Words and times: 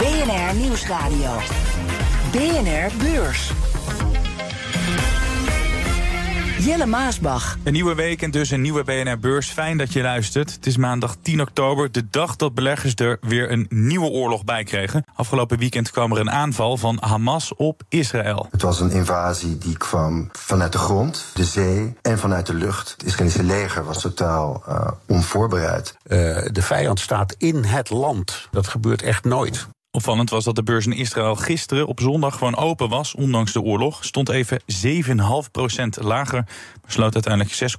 BNR 0.00 0.54
Nieuwsradio. 0.54 1.30
BNR 2.32 2.90
Beurs. 2.98 3.52
Jelle 6.58 6.86
Maasbach. 6.86 7.56
Een 7.64 7.72
nieuwe 7.72 7.94
week 7.94 8.22
en 8.22 8.30
dus 8.30 8.50
een 8.50 8.60
nieuwe 8.60 8.84
BNR 8.84 9.18
Beurs. 9.18 9.48
Fijn 9.48 9.78
dat 9.78 9.92
je 9.92 10.02
luistert. 10.02 10.52
Het 10.52 10.66
is 10.66 10.76
maandag 10.76 11.16
10 11.22 11.40
oktober, 11.40 11.92
de 11.92 12.10
dag 12.10 12.36
dat 12.36 12.54
beleggers 12.54 12.94
er 12.94 13.18
weer 13.20 13.50
een 13.50 13.66
nieuwe 13.68 14.08
oorlog 14.08 14.44
bij 14.44 14.64
kregen. 14.64 15.04
Afgelopen 15.14 15.58
weekend 15.58 15.90
kwam 15.90 16.12
er 16.12 16.20
een 16.20 16.30
aanval 16.30 16.76
van 16.76 16.96
Hamas 17.00 17.54
op 17.54 17.82
Israël. 17.88 18.48
Het 18.50 18.62
was 18.62 18.80
een 18.80 18.90
invasie 18.90 19.58
die 19.58 19.76
kwam 19.76 20.28
vanuit 20.32 20.72
de 20.72 20.78
grond, 20.78 21.24
de 21.34 21.44
zee 21.44 21.96
en 22.02 22.18
vanuit 22.18 22.46
de 22.46 22.54
lucht. 22.54 22.90
Het 22.90 23.04
Israëlische 23.04 23.42
leger 23.42 23.84
was 23.84 24.00
totaal 24.00 24.62
uh, 24.68 24.88
onvoorbereid. 25.06 25.96
Uh, 26.06 26.18
de 26.52 26.62
vijand 26.62 27.00
staat 27.00 27.34
in 27.38 27.64
het 27.64 27.90
land. 27.90 28.48
Dat 28.50 28.68
gebeurt 28.68 29.02
echt 29.02 29.24
nooit. 29.24 29.68
Opvallend 29.92 30.30
was 30.30 30.44
dat 30.44 30.54
de 30.54 30.62
beurs 30.62 30.86
in 30.86 30.92
Israël 30.92 31.34
gisteren 31.36 31.86
op 31.86 32.00
zondag 32.00 32.36
gewoon 32.36 32.56
open 32.56 32.88
was, 32.88 33.14
ondanks 33.14 33.52
de 33.52 33.60
oorlog. 33.60 34.04
Stond 34.04 34.28
even 34.28 34.60
7,5% 34.60 34.64
lager, 36.00 36.44
maar 36.82 36.92
sloot 36.92 37.14
uiteindelijk 37.14 37.74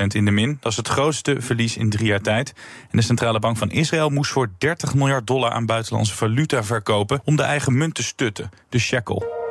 6,4% 0.00 0.06
in 0.06 0.24
de 0.24 0.30
min. 0.30 0.56
Dat 0.60 0.70
is 0.70 0.78
het 0.78 0.88
grootste 0.88 1.36
verlies 1.38 1.76
in 1.76 1.90
drie 1.90 2.06
jaar 2.06 2.20
tijd. 2.20 2.52
En 2.90 2.98
de 2.98 3.04
Centrale 3.04 3.38
Bank 3.38 3.56
van 3.56 3.70
Israël 3.70 4.10
moest 4.10 4.30
voor 4.30 4.50
30 4.58 4.94
miljard 4.94 5.26
dollar 5.26 5.50
aan 5.50 5.66
buitenlandse 5.66 6.14
valuta 6.14 6.64
verkopen 6.64 7.20
om 7.24 7.36
de 7.36 7.42
eigen 7.42 7.76
munt 7.76 7.94
te 7.94 8.02
stutten, 8.02 8.50
de 8.68 8.78
shekel. 8.78 9.43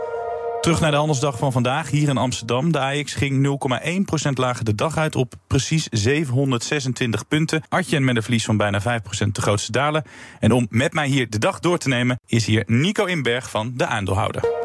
Terug 0.63 0.79
naar 0.79 0.91
de 0.91 0.97
handelsdag 0.97 1.37
van 1.37 1.51
vandaag, 1.51 1.89
hier 1.89 2.09
in 2.09 2.17
Amsterdam. 2.17 2.71
De 2.71 2.79
AX 2.79 3.13
ging 3.13 3.57
0,1% 4.27 4.29
lager 4.33 4.65
de 4.65 4.75
dag 4.75 4.97
uit 4.97 5.15
op 5.15 5.33
precies 5.47 5.87
726 5.91 7.27
punten. 7.27 7.63
Artjen 7.69 8.03
met 8.03 8.15
een 8.15 8.21
verlies 8.21 8.45
van 8.45 8.57
bijna 8.57 8.81
5% 8.81 8.85
de 9.31 9.41
grootste 9.41 9.71
dalen. 9.71 10.03
En 10.39 10.51
om 10.51 10.67
met 10.69 10.93
mij 10.93 11.07
hier 11.07 11.29
de 11.29 11.39
dag 11.39 11.59
door 11.59 11.77
te 11.77 11.87
nemen, 11.87 12.19
is 12.27 12.45
hier 12.45 12.63
Nico 12.67 13.05
Inberg 13.05 13.49
van 13.49 13.73
de 13.75 13.85
aandeelhouder. 13.85 14.62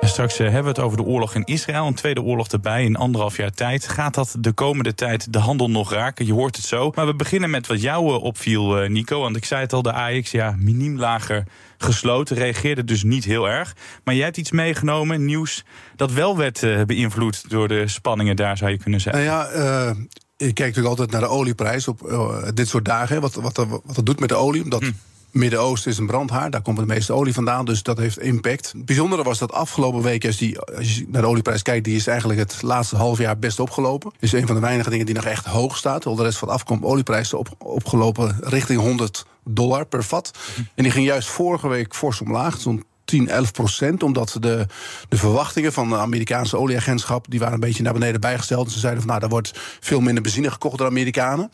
En 0.00 0.08
straks 0.08 0.38
hebben 0.38 0.62
we 0.62 0.68
het 0.68 0.78
over 0.78 0.96
de 0.96 1.02
oorlog 1.02 1.34
in 1.34 1.44
Israël. 1.44 1.86
Een 1.86 1.94
tweede 1.94 2.22
oorlog 2.22 2.48
erbij 2.48 2.84
in 2.84 2.96
anderhalf 2.96 3.36
jaar 3.36 3.52
tijd. 3.52 3.88
Gaat 3.88 4.14
dat 4.14 4.36
de 4.38 4.52
komende 4.52 4.94
tijd 4.94 5.32
de 5.32 5.38
handel 5.38 5.70
nog 5.70 5.92
raken? 5.92 6.26
Je 6.26 6.32
hoort 6.32 6.56
het 6.56 6.64
zo. 6.64 6.92
Maar 6.94 7.06
we 7.06 7.14
beginnen 7.14 7.50
met 7.50 7.66
wat 7.66 7.80
jou 7.80 8.20
opviel, 8.20 8.74
Nico. 8.74 9.20
Want 9.20 9.36
ik 9.36 9.44
zei 9.44 9.60
het 9.60 9.72
al, 9.72 9.82
de 9.82 9.92
AX, 9.92 10.30
ja, 10.30 10.54
miniem 10.58 10.98
lager 10.98 11.44
gesloten. 11.78 12.36
Reageerde 12.36 12.84
dus 12.84 13.02
niet 13.02 13.24
heel 13.24 13.48
erg. 13.48 13.76
Maar 14.04 14.14
jij 14.14 14.24
hebt 14.24 14.36
iets 14.36 14.50
meegenomen, 14.50 15.24
nieuws, 15.24 15.64
dat 15.96 16.12
wel 16.12 16.36
werd 16.36 16.62
uh, 16.62 16.82
beïnvloed 16.82 17.50
door 17.50 17.68
de 17.68 17.88
spanningen 17.88 18.36
daar, 18.36 18.56
zou 18.56 18.70
je 18.70 18.78
kunnen 18.78 19.00
zeggen. 19.00 19.24
Nou 19.24 19.36
ja, 19.36 19.52
uh, 19.52 19.96
ik 20.36 20.54
kijk 20.54 20.58
natuurlijk 20.58 20.86
altijd 20.86 21.10
naar 21.10 21.20
de 21.20 21.28
olieprijs 21.28 21.88
op 21.88 22.10
uh, 22.10 22.48
dit 22.54 22.68
soort 22.68 22.84
dagen. 22.84 23.20
Wat, 23.20 23.34
wat, 23.34 23.56
wat 23.56 23.94
dat 23.94 24.06
doet 24.06 24.20
met 24.20 24.28
de 24.28 24.34
olie. 24.34 24.62
Omdat 24.62 24.82
hm. 24.82 24.90
Midden-Oosten 25.30 25.90
is 25.90 25.98
een 25.98 26.06
brandhaard, 26.06 26.52
daar 26.52 26.62
komt 26.62 26.78
de 26.78 26.86
meeste 26.86 27.12
olie 27.12 27.34
vandaan, 27.34 27.64
dus 27.64 27.82
dat 27.82 27.98
heeft 27.98 28.18
impact. 28.18 28.72
Het 28.72 28.84
bijzondere 28.84 29.22
was 29.22 29.38
dat 29.38 29.52
afgelopen 29.52 30.02
week, 30.02 30.24
als, 30.26 30.36
die, 30.36 30.58
als 30.58 30.96
je 30.96 31.06
naar 31.08 31.22
de 31.22 31.28
olieprijs 31.28 31.62
kijkt, 31.62 31.84
die 31.84 31.96
is 31.96 32.06
eigenlijk 32.06 32.38
het 32.38 32.62
laatste 32.62 32.96
half 32.96 33.18
jaar 33.18 33.38
best 33.38 33.60
opgelopen. 33.60 34.12
Is 34.18 34.32
een 34.32 34.46
van 34.46 34.54
de 34.54 34.60
weinige 34.60 34.90
dingen 34.90 35.06
die 35.06 35.14
nog 35.14 35.24
echt 35.24 35.46
hoog 35.46 35.76
staat. 35.76 36.06
Al 36.06 36.14
de 36.14 36.22
rest 36.22 36.38
van 36.38 36.48
de 36.48 36.54
afkomst 36.54 36.84
olieprijs 36.84 37.32
op, 37.32 37.48
opgelopen 37.58 38.36
richting 38.40 38.80
100 38.80 39.26
dollar 39.44 39.86
per 39.86 40.04
vat. 40.04 40.30
En 40.74 40.82
die 40.82 40.92
ging 40.92 41.06
juist 41.06 41.28
vorige 41.28 41.68
week 41.68 41.94
fors 41.94 42.20
omlaag. 42.20 42.60
Zo'n 42.60 42.84
10, 43.08 43.28
11 43.28 43.52
procent. 43.52 44.02
Omdat 44.02 44.36
de, 44.40 44.66
de 45.08 45.16
verwachtingen 45.16 45.72
van 45.72 45.88
de 45.88 45.96
Amerikaanse 45.96 46.56
olieagentschap... 46.56 47.26
die 47.28 47.38
waren 47.38 47.54
een 47.54 47.60
beetje 47.60 47.82
naar 47.82 47.92
beneden 47.92 48.20
bijgesteld. 48.20 48.66
En 48.66 48.72
ze 48.72 48.78
zeiden 48.78 49.00
van 49.00 49.08
nou, 49.08 49.20
daar 49.20 49.30
wordt 49.30 49.52
veel 49.80 50.00
minder 50.00 50.22
benzine 50.22 50.50
gekocht 50.50 50.78
door 50.78 50.86
Amerikanen. 50.86 51.50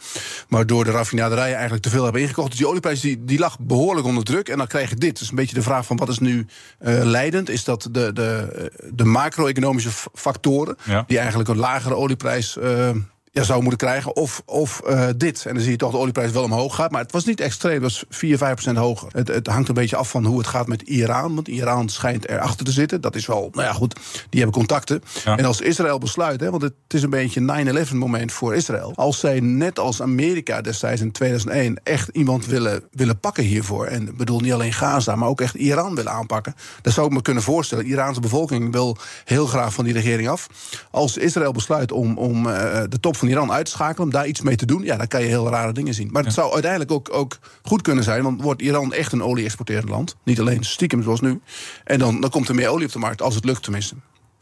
Maar 0.49 0.67
door 0.67 0.85
de 0.85 0.91
raffinaderijen 0.91 1.55
eigenlijk 1.55 1.83
te 1.83 1.91
veel 1.91 2.03
hebben 2.05 2.23
ingekocht. 2.23 2.49
Dus 2.49 2.59
die 2.59 2.69
olieprijs 2.69 3.01
die, 3.01 3.25
die 3.25 3.39
lag 3.39 3.59
behoorlijk 3.59 4.07
onder 4.07 4.25
druk. 4.25 4.49
En 4.49 4.59
dan 4.59 4.67
krijg 4.67 4.91
je 4.91 4.97
dit. 4.97 5.19
Dus 5.19 5.31
een 5.31 5.37
beetje 5.37 5.55
de 5.55 5.63
vraag 5.63 5.87
van 5.87 5.97
wat 5.97 6.09
is 6.09 6.19
nu 6.19 6.47
uh, 6.81 7.05
leidend? 7.05 7.51
Is 7.51 7.65
dat 7.65 7.89
de, 7.91 8.13
de, 8.13 8.71
de 8.91 9.05
macro-economische 9.05 9.91
factoren... 10.15 10.77
Ja. 10.83 11.05
die 11.07 11.19
eigenlijk 11.19 11.49
een 11.49 11.57
lagere 11.57 11.95
olieprijs... 11.95 12.57
Uh, 12.57 12.91
ja, 13.35 13.43
zou 13.43 13.61
moeten 13.61 13.79
krijgen. 13.79 14.17
Of, 14.17 14.43
of 14.47 14.83
uh, 14.89 15.09
dit. 15.17 15.47
En 15.47 15.55
dan 15.55 15.63
zie 15.63 15.73
je 15.73 15.77
toch 15.77 15.91
de 15.91 15.97
olieprijs 15.97 16.31
wel 16.31 16.43
omhoog 16.43 16.75
gaat. 16.75 16.91
Maar 16.91 17.03
het 17.03 17.13
was 17.13 17.25
niet 17.25 17.41
extreem. 17.41 17.75
Het 17.75 17.83
was 17.83 18.05
4, 18.09 18.39
5 18.39 18.53
procent 18.53 18.77
hoger. 18.77 19.09
Het, 19.13 19.29
het, 19.29 19.47
hangt 19.47 19.69
een 19.69 19.75
beetje 19.75 19.97
af 19.97 20.11
van 20.11 20.25
hoe 20.25 20.39
het 20.39 20.47
gaat 20.47 20.67
met 20.67 20.83
Iran. 20.83 21.35
Want 21.35 21.49
Iran 21.49 21.89
schijnt 21.89 22.29
erachter 22.29 22.65
te 22.65 22.73
zitten. 22.73 23.01
Dat 23.01 23.15
is 23.15 23.27
wel, 23.27 23.49
nou 23.53 23.67
ja, 23.67 23.73
goed. 23.73 23.95
Die 24.31 24.41
hebben 24.41 24.59
contacten. 24.59 25.03
Ja. 25.25 25.37
En 25.37 25.45
als 25.45 25.61
Israël 25.61 25.99
besluit, 25.99 26.41
hè, 26.41 26.51
want 26.51 26.63
het 26.63 26.75
is 26.89 27.03
een 27.03 27.11
beetje 27.11 27.41
een 27.41 27.87
9-11 27.87 27.95
moment 27.95 28.33
voor 28.33 28.55
Israël. 28.55 28.93
Als 28.95 29.19
zij 29.19 29.41
net 29.41 29.79
als 29.79 30.03
Amerika 30.03 30.61
destijds 30.61 31.01
in 31.01 31.13
2001 31.13 31.81
echt 31.83 32.09
iemand 32.09 32.47
willen, 32.47 32.83
willen 32.91 33.21
pakken 33.21 33.45
hiervoor. 33.45 33.87
En 33.87 34.09
ik 34.09 34.17
bedoel 34.17 34.41
niet 34.41 34.53
alleen 34.53 34.73
Gaza, 34.73 35.17
maar 35.17 35.29
ook 35.29 35.41
echt 35.41 35.55
Iran 35.55 35.95
willen 35.95 36.13
aanpakken. 36.13 36.55
Dat 36.83 36.93
zou 36.93 37.07
ik 37.07 37.13
me 37.13 37.23
kunnen 37.23 37.43
voorstellen. 37.43 37.85
De 37.85 37.91
Iraanse 37.91 38.21
bevolking 38.21 38.73
wil 38.73 38.97
heel 39.25 39.47
graag 39.47 39.75
van 39.75 39.85
die 39.85 39.93
regering 39.93 40.29
af. 40.29 40.47
Als 40.91 41.17
Israël 41.17 41.53
besluit 41.53 41.93
om, 41.93 42.19
om 42.19 42.47
uh, 42.47 42.53
de 42.89 43.01
top 43.01 43.17
van 43.17 43.24
van 43.25 43.33
Iran 43.33 43.53
uitschakelen, 43.53 44.07
om 44.07 44.11
daar 44.11 44.27
iets 44.27 44.41
mee 44.41 44.57
te 44.57 44.67
doen, 44.67 44.83
ja, 44.83 44.97
dan 44.97 45.09
kan 45.09 45.21
je 45.21 45.27
heel 45.27 45.49
rare 45.49 45.73
dingen 45.73 45.95
zien. 45.95 46.09
Maar 46.13 46.25
het 46.25 46.33
zou 46.33 46.53
uiteindelijk 46.53 46.91
ook, 46.91 47.09
ook 47.13 47.39
goed 47.63 47.83
kunnen 47.83 48.05
zijn, 48.05 48.23
want 48.23 48.43
wordt 48.43 48.63
Iran 48.63 48.93
echt 48.93 49.13
een 49.13 49.23
olie-exporterend 49.23 49.89
land. 49.89 50.17
Niet 50.23 50.41
alleen 50.41 50.65
stiekem 50.65 51.03
zoals 51.03 51.21
nu. 51.21 51.41
En 51.85 51.99
dan, 51.99 52.21
dan 52.21 52.31
komt 52.31 52.49
er 52.49 52.55
meer 52.55 52.69
olie 52.69 52.87
op 52.87 52.93
de 52.93 52.99
markt, 52.99 53.23
als 53.23 53.35
het 53.35 53.45
lukt 53.45 53.63
tenminste. 53.63 53.95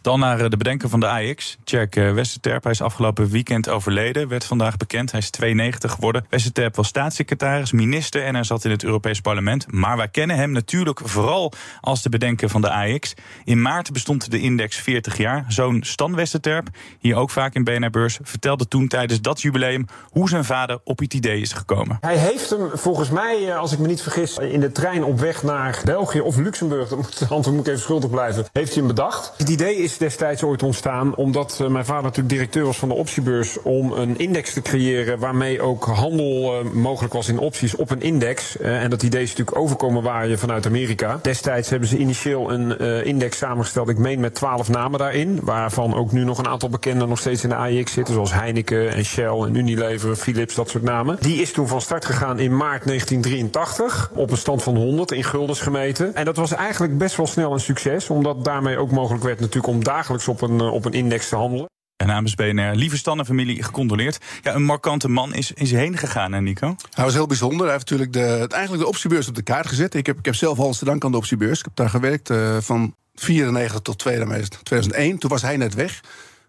Dan 0.03 0.21
naar 0.21 0.41
eh, 0.41 0.51
de 0.51 0.57
bedenker 0.57 0.89
van 0.89 1.01
de 1.01 1.09
AX, 1.09 1.57
Tjerk 1.65 1.97
eh, 1.97 2.13
Westerterp. 2.13 2.63
Hij 2.63 2.73
is 2.73 2.81
afgelopen 2.81 3.29
weekend 3.29 3.69
overleden, 3.69 4.29
werd 4.29 4.45
vandaag 4.45 4.77
bekend. 4.77 5.11
Hij 5.11 5.21
is 5.21 5.31
92 5.31 5.93
geworden. 5.93 6.27
Westerterp 6.29 6.77
was 6.77 6.89
staatssecretaris, 6.89 7.73
minister 7.73 8.25
en 8.25 8.35
hij 8.35 8.45
zat 8.45 8.65
in 8.65 8.71
het 8.71 8.85
Europees 8.85 9.21
Parlement. 9.21 9.73
Maar 9.73 9.97
wij 9.97 10.09
kennen 10.09 10.37
hem 10.37 10.51
natuurlijk 10.51 11.01
vooral 11.05 11.53
als 11.81 12.03
de 12.03 12.09
bedenker 12.09 12.49
van 12.49 12.61
de 12.61 12.71
AX. 12.71 13.15
In 13.45 13.63
maart 13.63 13.93
bestond 13.93 14.31
de 14.31 14.41
index 14.41 14.77
40 14.77 15.17
jaar. 15.17 15.45
Zoon 15.49 15.83
Stan 15.83 16.15
Westerterp, 16.15 16.69
hier 16.99 17.17
ook 17.17 17.31
vaak 17.31 17.55
in 17.55 17.65
BNR 17.65 17.91
Beurs, 17.91 18.19
vertelde 18.23 18.69
toen 18.69 18.89
tijdens 18.89 19.21
dat 19.21 19.41
jubileum 19.41 19.87
hoe 20.09 20.29
zijn 20.29 20.45
vader 20.45 20.81
op 20.85 20.99
het 20.99 21.15
idee 21.15 21.41
is 21.41 21.53
gekomen. 21.53 21.99
Hij 22.01 22.17
heeft 22.17 22.51
hem 22.51 22.71
volgens 22.75 23.11
mij, 23.11 23.49
eh, 23.49 23.59
als 23.59 23.73
ik 23.73 23.79
me 23.79 23.87
niet 23.87 24.03
vergis, 24.03 24.39
in 24.39 24.61
de 24.61 24.73
trein 24.73 25.05
op 25.05 25.21
weg 25.21 25.43
naar 25.43 25.81
België 25.85 26.21
of 26.21 26.37
Luxemburg, 26.37 26.89
dat 26.89 26.99
moet, 26.99 27.47
moet 27.47 27.61
ik 27.61 27.67
even 27.67 27.81
schuldig 27.81 28.11
blijven, 28.11 28.47
heeft 28.53 28.69
hij 28.69 28.79
hem 28.79 28.87
bedacht. 28.87 29.33
Het 29.37 29.49
idee 29.49 29.77
is 29.77 29.91
destijds 29.99 30.43
ooit 30.43 30.63
ontstaan 30.63 31.15
omdat 31.15 31.59
uh, 31.63 31.69
mijn 31.69 31.85
vader 31.85 32.03
natuurlijk 32.03 32.35
directeur 32.35 32.65
was 32.65 32.79
van 32.79 32.89
de 32.89 32.95
optiebeurs 32.95 33.63
om 33.63 33.93
een 33.93 34.19
index 34.19 34.53
te 34.53 34.63
creëren 34.63 35.19
waarmee 35.19 35.61
ook 35.61 35.85
handel 35.85 36.65
uh, 36.65 36.71
mogelijk 36.73 37.13
was 37.13 37.29
in 37.29 37.39
opties 37.39 37.77
op 37.77 37.91
een 37.91 38.03
index. 38.03 38.57
Uh, 38.61 38.83
en 38.83 38.91
dat 38.91 39.03
idee 39.03 39.23
is 39.23 39.29
natuurlijk 39.29 39.59
overkomen 39.59 40.03
waaien 40.03 40.39
vanuit 40.39 40.67
Amerika. 40.67 41.19
Destijds 41.23 41.71
hebben 41.71 41.89
ze 41.89 41.97
initieel 41.97 42.53
een 42.53 42.79
index 43.05 43.39
samengesteld, 43.39 43.89
ik 43.89 43.99
meen 43.99 44.21
met 44.21 44.35
twaalf 44.35 44.69
namen 44.69 44.99
daarin, 44.99 45.41
waarvan 45.43 45.95
ook 45.95 46.13
nu 46.13 46.25
nog 46.25 46.39
een 46.39 46.49
aantal 46.49 46.69
bekenden 46.69 47.09
nog 47.09 47.19
steeds 47.19 47.43
in 47.43 47.49
de 47.49 47.55
AIX 47.55 47.93
zitten, 47.93 48.15
zoals 48.15 48.33
Heineken 48.33 48.93
en 48.95 49.05
Shell 49.05 49.41
en 49.41 49.55
Unilever, 49.55 50.17
Philips, 50.17 50.55
dat 50.55 50.71
soort 50.71 50.85
namen. 50.85 51.17
Die 51.21 51.41
is 51.41 51.53
toen 51.53 51.69
van 51.69 51.81
start 51.81 52.05
gegaan 52.05 52.39
in 52.39 52.57
maart 52.57 52.85
1983 52.87 54.11
op 54.15 54.31
een 54.31 54.37
stand 54.37 54.63
van 54.63 54.77
100 54.77 55.13
in 55.13 55.25
guldens 55.25 55.61
gemeten. 55.61 56.15
En 56.15 56.25
dat 56.25 56.37
was 56.37 56.53
eigenlijk 56.53 56.99
best 56.99 57.17
wel 57.17 57.27
snel 57.27 57.53
een 57.53 57.61
succes, 57.61 58.11
omdat 58.11 58.45
daarmee 58.45 58.79
ook 58.79 58.91
mogelijk 58.91 59.25
werd 59.25 59.41
natuurlijk 59.41 59.75
om 59.75 59.82
dagelijks 59.83 60.29
op 60.29 60.41
een, 60.41 60.61
op 60.61 60.85
een 60.85 60.93
index 60.93 61.29
te 61.29 61.37
handelen. 61.37 61.71
En 61.97 62.09
namens 62.09 62.35
BNR, 62.35 62.75
lieve 62.75 62.97
Stan 62.97 63.19
en 63.19 63.27
familie, 63.27 63.63
gecondoleerd. 63.63 64.19
Ja, 64.43 64.55
een 64.55 64.65
markante 64.65 65.09
man 65.09 65.35
is, 65.35 65.53
is 65.53 65.71
heen 65.71 65.99
gegaan, 65.99 66.33
hè 66.33 66.41
Nico? 66.41 66.77
Hij 66.91 67.05
was 67.05 67.15
heel 67.15 67.27
bijzonder. 67.27 67.61
Hij 67.61 67.75
heeft 67.75 67.91
natuurlijk 67.91 68.13
de, 68.13 68.55
eigenlijk 68.55 68.83
de 68.83 68.89
optiebeurs 68.89 69.29
op 69.29 69.35
de 69.35 69.43
kaart 69.43 69.67
gezet. 69.67 69.95
Ik 69.95 70.07
heb, 70.07 70.19
ik 70.19 70.25
heb 70.25 70.35
zelf 70.35 70.79
danken 70.79 71.05
aan 71.05 71.11
de 71.11 71.17
optiebeurs. 71.17 71.59
Ik 71.59 71.65
heb 71.65 71.77
daar 71.77 71.91
gewerkt 71.91 72.31
uh, 72.31 72.57
van 72.61 72.95
94 73.15 73.81
tot 73.81 73.99
2001. 73.99 75.19
Toen 75.19 75.31
was 75.31 75.43
hij 75.43 75.57
net 75.57 75.75
weg. 75.75 76.01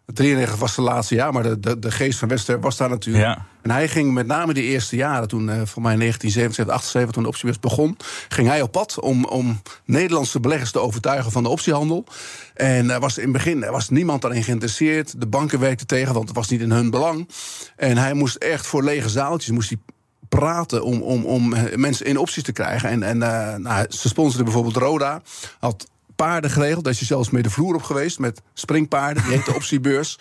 93 0.06 0.60
was 0.60 0.76
het 0.76 0.86
laatste 0.86 1.16
jaar, 1.16 1.34
maar 1.34 1.44
de, 1.44 1.60
de, 1.60 1.80
de 1.80 1.92
geest 1.92 2.20
van 2.20 2.28
Wester 2.28 2.60
was 2.60 2.78
daar 2.78 2.90
natuurlijk. 2.90 3.26
Ja. 3.26 3.46
En 3.62 3.72
hij 3.72 3.88
ging 3.88 4.14
met 4.14 4.28
name 4.28 4.54
de 4.54 4.62
eerste 4.62 4.96
jaren, 4.96 5.28
toen 5.28 5.48
uh, 5.48 5.54
voor 5.54 5.82
mij 5.82 5.96
1977, 5.96 6.76
78, 6.76 7.12
toen 7.14 7.24
de 7.24 7.30
optiebeurs 7.30 7.60
begon, 7.60 7.98
ging 8.30 8.48
hij 8.48 8.62
op 8.62 8.72
pad 8.72 9.00
om, 9.00 9.26
om 9.26 9.62
Nederlandse 9.86 10.40
beleggers 10.40 10.72
te 10.72 10.80
overtuigen 10.80 11.32
van 11.32 11.44
de 11.44 11.50
optiehandel. 11.50 12.06
En 12.54 12.90
er 12.90 13.00
was 13.00 13.18
in 13.18 13.24
het 13.24 13.32
begin 13.32 13.64
er 13.64 13.72
was 13.72 13.90
niemand 13.90 14.22
daarin 14.22 14.44
geïnteresseerd. 14.44 15.20
De 15.20 15.28
banken 15.28 15.60
werkten 15.60 15.88
tegen, 15.88 16.14
want 16.14 16.28
het 16.28 16.38
was 16.38 16.50
niet 16.50 16.62
in 16.62 16.72
hun 16.72 16.90
belang. 16.90 17.30
En 17.76 17.98
hij 17.98 18.14
moest 18.14 18.36
echt 18.36 18.68
voor 18.68 18.84
lege 18.84 19.10
zaaltjes 19.10 19.52
moest 19.52 19.70
hij 19.70 19.80
praten 20.30 20.84
om, 20.84 21.02
om, 21.02 21.26
om 21.26 21.54
mensen 21.76 22.06
in 22.06 22.18
opties 22.18 22.44
te 22.44 22.52
krijgen. 22.52 22.90
En, 22.90 23.04
en 23.04 23.18
uh, 23.18 23.56
nou, 23.56 23.86
ze 23.90 24.08
sponsoren 24.08 24.46
bijvoorbeeld 24.46 24.76
Roda. 24.76 25.22
Had 25.60 25.88
paarden 26.16 26.50
geregeld. 26.50 26.84
Daar 26.84 26.94
is 26.94 27.00
je 27.00 27.06
zelfs 27.06 27.30
mee 27.30 27.44
de 27.44 27.50
vloer 27.50 27.76
op 27.76 27.84
geweest 27.84 28.20
met 28.20 28.42
springpaarden. 28.54 29.24
Die 29.24 29.32
heet 29.32 29.46
de 29.46 29.56
optiebeurs. 29.62 30.18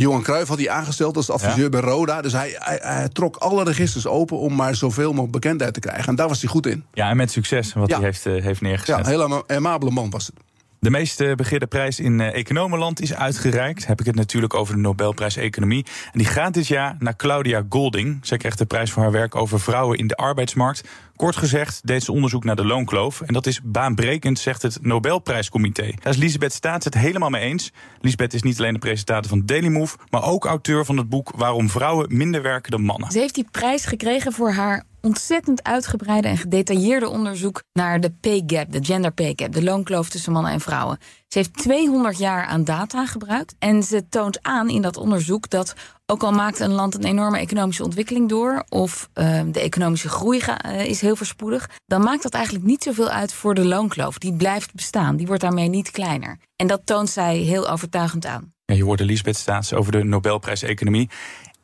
Johan 0.00 0.22
Cruijff 0.22 0.48
had 0.48 0.58
hij 0.58 0.70
aangesteld 0.70 1.16
als 1.16 1.30
adviseur 1.30 1.70
bij 1.70 1.80
Roda. 1.80 2.22
Dus 2.22 2.32
hij, 2.32 2.56
hij, 2.58 2.78
hij, 2.82 3.08
trok 3.08 3.36
alle 3.36 3.64
registers 3.64 4.06
open 4.06 4.38
om 4.38 4.54
maar 4.54 4.74
zoveel 4.74 5.10
mogelijk 5.10 5.32
bekendheid 5.32 5.74
te 5.74 5.80
krijgen. 5.80 6.06
En 6.06 6.14
daar 6.14 6.28
was 6.28 6.40
hij 6.40 6.50
goed 6.50 6.66
in. 6.66 6.84
Ja, 6.92 7.10
en 7.10 7.16
met 7.16 7.30
succes 7.30 7.72
wat 7.72 7.90
hij 7.90 8.00
heeft, 8.00 8.26
uh, 8.26 8.42
heeft 8.42 8.60
neergezet. 8.60 8.96
Ja, 8.96 9.02
een 9.02 9.20
hele 9.20 9.44
amabele 9.46 9.90
man 9.90 10.10
was 10.10 10.26
het. 10.26 10.36
De 10.80 10.90
meest 10.90 11.36
begeerde 11.36 11.66
prijs 11.66 12.00
in 12.00 12.20
Economenland 12.20 13.00
is 13.00 13.14
uitgereikt. 13.14 13.86
Heb 13.86 14.00
ik 14.00 14.06
het 14.06 14.14
natuurlijk 14.14 14.54
over 14.54 14.74
de 14.74 14.80
Nobelprijs 14.80 15.36
Economie. 15.36 15.86
En 16.12 16.18
die 16.18 16.26
gaat 16.26 16.54
dit 16.54 16.66
jaar 16.66 16.96
naar 16.98 17.16
Claudia 17.16 17.66
Golding. 17.68 18.18
Zij 18.22 18.36
krijgt 18.36 18.58
de 18.58 18.66
prijs 18.66 18.90
voor 18.90 19.02
haar 19.02 19.12
werk 19.12 19.34
over 19.34 19.60
vrouwen 19.60 19.98
in 19.98 20.06
de 20.06 20.16
arbeidsmarkt. 20.16 20.88
Kort 21.16 21.36
gezegd 21.36 21.86
deed 21.86 22.02
ze 22.02 22.12
onderzoek 22.12 22.44
naar 22.44 22.56
de 22.56 22.64
loonkloof. 22.64 23.20
En 23.20 23.32
dat 23.32 23.46
is 23.46 23.60
baanbrekend, 23.64 24.38
zegt 24.38 24.62
het 24.62 24.78
Nobelprijscomité. 24.82 25.92
Daar 26.02 26.12
is 26.12 26.18
Lisbeth 26.18 26.52
Staats 26.52 26.84
het 26.84 26.94
helemaal 26.94 27.30
mee 27.30 27.42
eens. 27.42 27.72
Lisbeth 28.00 28.34
is 28.34 28.42
niet 28.42 28.58
alleen 28.58 28.72
de 28.72 28.78
presentator 28.78 29.28
van 29.28 29.46
Daily 29.46 29.68
Move, 29.68 29.96
maar 30.10 30.24
ook 30.24 30.44
auteur 30.44 30.84
van 30.84 30.96
het 30.96 31.08
boek 31.08 31.32
Waarom 31.36 31.68
vrouwen 31.68 32.16
minder 32.16 32.42
werken 32.42 32.70
dan 32.70 32.82
mannen. 32.82 33.10
Ze 33.10 33.18
heeft 33.18 33.34
die 33.34 33.48
prijs 33.50 33.84
gekregen 33.84 34.32
voor 34.32 34.50
haar 34.52 34.84
ontzettend 35.02 35.62
uitgebreide 35.62 36.28
en 36.28 36.36
gedetailleerde 36.36 37.08
onderzoek 37.08 37.62
naar 37.72 38.00
de 38.00 38.10
pay 38.10 38.42
gap, 38.46 38.72
de 38.72 38.84
gender 38.84 39.12
pay 39.12 39.32
gap, 39.36 39.52
de 39.52 39.62
loonkloof 39.62 40.08
tussen 40.08 40.32
mannen 40.32 40.52
en 40.52 40.60
vrouwen. 40.60 40.98
Ze 41.28 41.38
heeft 41.38 41.56
200 41.56 42.18
jaar 42.18 42.44
aan 42.44 42.64
data 42.64 43.06
gebruikt 43.06 43.54
en 43.58 43.82
ze 43.82 44.08
toont 44.08 44.42
aan 44.42 44.68
in 44.68 44.82
dat 44.82 44.96
onderzoek 44.96 45.50
dat 45.50 45.74
ook 46.06 46.22
al 46.22 46.32
maakt 46.32 46.60
een 46.60 46.72
land 46.72 46.94
een 46.94 47.04
enorme 47.04 47.38
economische 47.38 47.84
ontwikkeling 47.84 48.28
door, 48.28 48.64
of 48.68 49.08
uh, 49.14 49.40
de 49.52 49.60
economische 49.60 50.08
groei 50.08 50.40
uh, 50.66 50.84
is 50.84 51.00
heel 51.00 51.16
verspoedig, 51.16 51.70
dan 51.86 52.02
maakt 52.02 52.22
dat 52.22 52.34
eigenlijk 52.34 52.64
niet 52.64 52.82
zoveel 52.82 53.08
uit 53.08 53.32
voor 53.32 53.54
de 53.54 53.64
loonkloof. 53.64 54.18
Die 54.18 54.32
blijft 54.32 54.74
bestaan, 54.74 55.16
die 55.16 55.26
wordt 55.26 55.42
daarmee 55.42 55.68
niet 55.68 55.90
kleiner. 55.90 56.38
En 56.56 56.66
dat 56.66 56.80
toont 56.84 57.10
zij 57.10 57.36
heel 57.36 57.68
overtuigend 57.68 58.26
aan. 58.26 58.52
Ja, 58.64 58.74
je 58.74 58.84
hoorde 58.84 59.04
Lisbeth 59.04 59.36
Staats 59.36 59.72
over 59.72 59.92
de 59.92 60.04
Nobelprijs 60.04 60.62
Economie. 60.62 61.08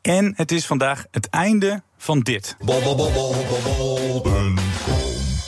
En 0.07 0.33
het 0.35 0.51
is 0.51 0.65
vandaag 0.65 1.05
het 1.11 1.29
einde 1.29 1.83
van 1.97 2.19
dit. 2.19 2.55
Bol.com. 2.65 4.57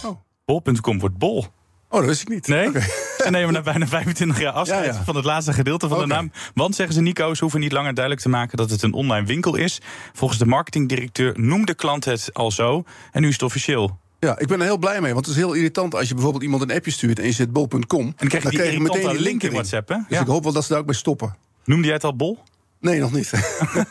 Oh. 0.05 0.19
Bol.com 0.45 0.99
wordt 0.99 1.17
bol. 1.17 1.45
Oh, 1.89 1.99
dat 1.99 2.05
wist 2.05 2.21
ik 2.21 2.29
niet. 2.29 2.47
Nee? 2.47 2.67
Okay. 2.67 2.81
Ze 3.23 3.29
nemen 3.29 3.53
na 3.53 3.61
bijna 3.61 3.87
25 3.87 4.39
jaar 4.39 4.53
afscheid 4.53 4.85
ja, 4.85 4.91
ja. 4.91 5.03
van 5.03 5.15
het 5.15 5.25
laatste 5.25 5.53
gedeelte 5.53 5.87
van 5.87 5.97
okay. 5.97 6.09
de 6.09 6.13
naam. 6.13 6.31
Want, 6.53 6.75
zeggen 6.75 6.95
ze 6.95 7.01
Nico, 7.01 7.33
ze 7.33 7.41
hoeven 7.41 7.59
niet 7.59 7.71
langer 7.71 7.93
duidelijk 7.93 8.23
te 8.23 8.29
maken 8.29 8.57
dat 8.57 8.69
het 8.69 8.81
een 8.81 8.93
online 8.93 9.25
winkel 9.25 9.55
is. 9.55 9.81
Volgens 10.13 10.39
de 10.39 10.45
marketingdirecteur 10.45 11.39
noemde 11.39 11.73
klant 11.73 12.05
het 12.05 12.33
al 12.33 12.51
zo. 12.51 12.83
En 13.11 13.21
nu 13.21 13.27
is 13.27 13.33
het 13.33 13.43
officieel. 13.43 13.99
Ja, 14.19 14.39
ik 14.39 14.47
ben 14.47 14.59
er 14.59 14.65
heel 14.65 14.77
blij 14.77 15.01
mee. 15.01 15.13
Want 15.13 15.25
het 15.25 15.35
is 15.35 15.41
heel 15.41 15.53
irritant 15.53 15.95
als 15.95 16.07
je 16.07 16.13
bijvoorbeeld 16.13 16.43
iemand 16.43 16.61
een 16.61 16.71
appje 16.71 16.91
stuurt 16.91 17.19
en 17.19 17.25
je 17.25 17.31
zit 17.31 17.53
bol.com. 17.53 17.99
En 17.99 18.13
dan 18.17 18.27
krijg 18.27 18.43
je, 18.43 18.49
die 18.49 18.71
dan 18.71 18.81
meteen 18.81 19.09
die 19.09 19.19
link 19.19 19.43
in 19.43 19.51
WhatsApp. 19.51 19.89
Hè? 19.89 19.97
Dus 20.07 20.19
ik 20.19 20.27
hoop 20.27 20.43
wel 20.43 20.53
dat 20.53 20.63
ze 20.63 20.69
daar 20.69 20.79
ook 20.79 20.85
mee 20.85 20.95
stoppen. 20.95 21.35
Noemde 21.65 21.85
jij 21.85 21.95
het 21.95 22.03
al 22.03 22.15
bol? 22.15 22.39
Nee, 22.79 22.99
nog 22.99 23.11
niet. 23.11 23.27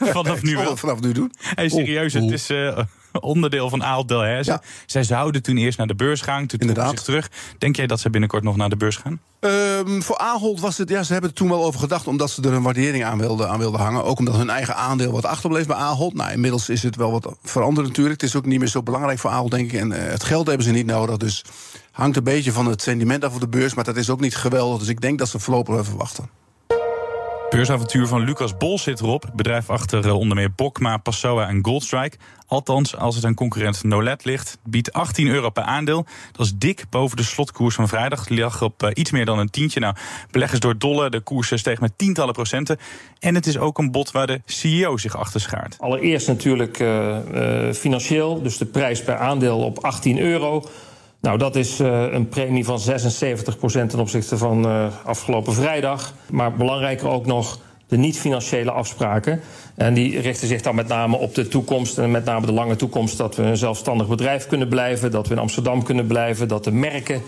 Vanaf 0.00 0.42
nu 0.42 0.56
wel. 0.56 0.76
Vanaf 0.76 1.00
nu 1.00 1.12
doen. 1.12 1.32
Hey, 1.38 1.68
serieus, 1.68 2.12
het 2.12 2.30
is 2.30 2.50
uh, 2.50 2.78
onderdeel 3.20 3.68
van 3.68 3.84
Aalt 3.84 4.08
Delhaize. 4.08 4.50
Ja. 4.50 4.62
Zij 4.86 5.02
zouden 5.02 5.42
toen 5.42 5.56
eerst 5.56 5.78
naar 5.78 5.86
de 5.86 5.94
beurs 5.94 6.20
gaan, 6.20 6.46
toen 6.46 6.58
trokken 6.58 6.88
zich 6.88 7.02
terug. 7.02 7.30
Denk 7.58 7.76
jij 7.76 7.86
dat 7.86 8.00
ze 8.00 8.10
binnenkort 8.10 8.42
nog 8.42 8.56
naar 8.56 8.68
de 8.68 8.76
beurs 8.76 8.96
gaan? 8.96 9.20
Um, 9.40 10.02
voor 10.02 10.16
Ahold 10.18 10.60
was 10.60 10.78
het, 10.78 10.88
ja, 10.88 11.02
ze 11.02 11.12
hebben 11.12 11.30
er 11.30 11.36
toen 11.36 11.48
wel 11.48 11.64
over 11.64 11.80
gedacht... 11.80 12.06
omdat 12.06 12.30
ze 12.30 12.42
er 12.42 12.52
een 12.52 12.62
waardering 12.62 13.04
aan 13.04 13.18
wilden, 13.18 13.48
aan 13.48 13.58
wilden 13.58 13.80
hangen. 13.80 14.04
Ook 14.04 14.18
omdat 14.18 14.36
hun 14.36 14.50
eigen 14.50 14.76
aandeel 14.76 15.12
wat 15.12 15.24
achterbleef 15.24 15.66
bij 15.66 15.76
Ahold. 15.76 16.14
Nou, 16.14 16.32
inmiddels 16.32 16.68
is 16.68 16.82
het 16.82 16.96
wel 16.96 17.10
wat 17.10 17.36
veranderd 17.42 17.86
natuurlijk. 17.86 18.20
Het 18.20 18.30
is 18.30 18.36
ook 18.36 18.46
niet 18.46 18.58
meer 18.58 18.68
zo 18.68 18.82
belangrijk 18.82 19.18
voor 19.18 19.30
Ahold, 19.30 19.50
denk 19.50 19.72
ik. 19.72 19.80
En 19.80 19.90
uh, 19.90 19.98
het 19.98 20.24
geld 20.24 20.46
hebben 20.46 20.66
ze 20.66 20.72
niet 20.72 20.86
nodig, 20.86 21.16
dus 21.16 21.44
hangt 21.90 22.16
een 22.16 22.24
beetje 22.24 22.52
van 22.52 22.66
het 22.66 22.82
sentiment 22.82 23.24
af 23.24 23.34
op 23.34 23.40
de 23.40 23.48
beurs. 23.48 23.74
Maar 23.74 23.84
dat 23.84 23.96
is 23.96 24.10
ook 24.10 24.20
niet 24.20 24.36
geweldig, 24.36 24.78
dus 24.78 24.88
ik 24.88 25.00
denk 25.00 25.18
dat 25.18 25.28
ze 25.28 25.38
voorlopig 25.38 25.78
even 25.78 25.96
wachten. 25.96 26.37
Beursavontuur 27.50 28.06
van 28.06 28.20
Lucas 28.20 28.56
Bol 28.56 28.78
zit 28.78 29.00
erop. 29.00 29.30
Bedrijf 29.34 29.70
achter 29.70 30.06
uh, 30.06 30.14
onder 30.14 30.36
meer 30.36 30.52
Bokma, 30.56 30.96
Passoa 30.96 31.48
en 31.48 31.64
Goldstrike. 31.64 32.16
Althans, 32.46 32.96
als 32.96 33.14
het 33.14 33.24
aan 33.24 33.34
concurrent 33.34 33.84
Nolet 33.84 34.24
ligt, 34.24 34.58
biedt 34.64 34.92
18 34.92 35.28
euro 35.28 35.50
per 35.50 35.62
aandeel. 35.62 36.06
Dat 36.32 36.46
is 36.46 36.52
dik 36.54 36.84
boven 36.90 37.16
de 37.16 37.22
slotkoers 37.22 37.74
van 37.74 37.88
vrijdag. 37.88 38.26
Die 38.26 38.38
lag 38.38 38.62
op 38.62 38.82
uh, 38.82 38.90
iets 38.94 39.10
meer 39.10 39.24
dan 39.24 39.38
een 39.38 39.50
tientje. 39.50 39.80
Nou, 39.80 39.94
beleggers 40.30 40.60
door 40.60 40.78
dolle, 40.78 41.10
de 41.10 41.20
koers 41.20 41.52
steeg 41.54 41.80
met 41.80 41.92
tientallen 41.96 42.34
procenten. 42.34 42.78
En 43.18 43.34
het 43.34 43.46
is 43.46 43.58
ook 43.58 43.78
een 43.78 43.90
bod 43.90 44.10
waar 44.10 44.26
de 44.26 44.40
CEO 44.44 44.96
zich 44.96 45.16
achter 45.16 45.40
schaart. 45.40 45.76
Allereerst 45.78 46.26
natuurlijk 46.26 46.84
financieel, 47.76 48.42
dus 48.42 48.58
de 48.58 48.66
prijs 48.66 49.02
per 49.02 49.16
aandeel 49.16 49.58
op 49.58 49.78
18 49.84 50.18
euro. 50.18 50.64
Nou, 51.20 51.38
dat 51.38 51.56
is 51.56 51.80
uh, 51.80 52.12
een 52.12 52.28
premie 52.28 52.64
van 52.64 52.80
76% 52.80 52.82
ten 53.60 53.98
opzichte 53.98 54.36
van 54.38 54.66
uh, 54.66 54.86
afgelopen 55.04 55.52
vrijdag. 55.52 56.14
Maar 56.30 56.54
belangrijker 56.54 57.08
ook 57.08 57.26
nog 57.26 57.58
de 57.86 57.96
niet-financiële 57.96 58.70
afspraken. 58.70 59.40
En 59.74 59.94
die 59.94 60.20
richten 60.20 60.48
zich 60.48 60.62
dan 60.62 60.74
met 60.74 60.88
name 60.88 61.16
op 61.16 61.34
de 61.34 61.48
toekomst 61.48 61.98
en 61.98 62.10
met 62.10 62.24
name 62.24 62.46
de 62.46 62.52
lange 62.52 62.76
toekomst... 62.76 63.16
dat 63.16 63.36
we 63.36 63.42
een 63.42 63.56
zelfstandig 63.56 64.08
bedrijf 64.08 64.46
kunnen 64.46 64.68
blijven, 64.68 65.10
dat 65.10 65.26
we 65.26 65.34
in 65.34 65.40
Amsterdam 65.40 65.82
kunnen 65.82 66.06
blijven... 66.06 66.48
dat 66.48 66.64
de 66.64 66.72
merken 66.72 67.22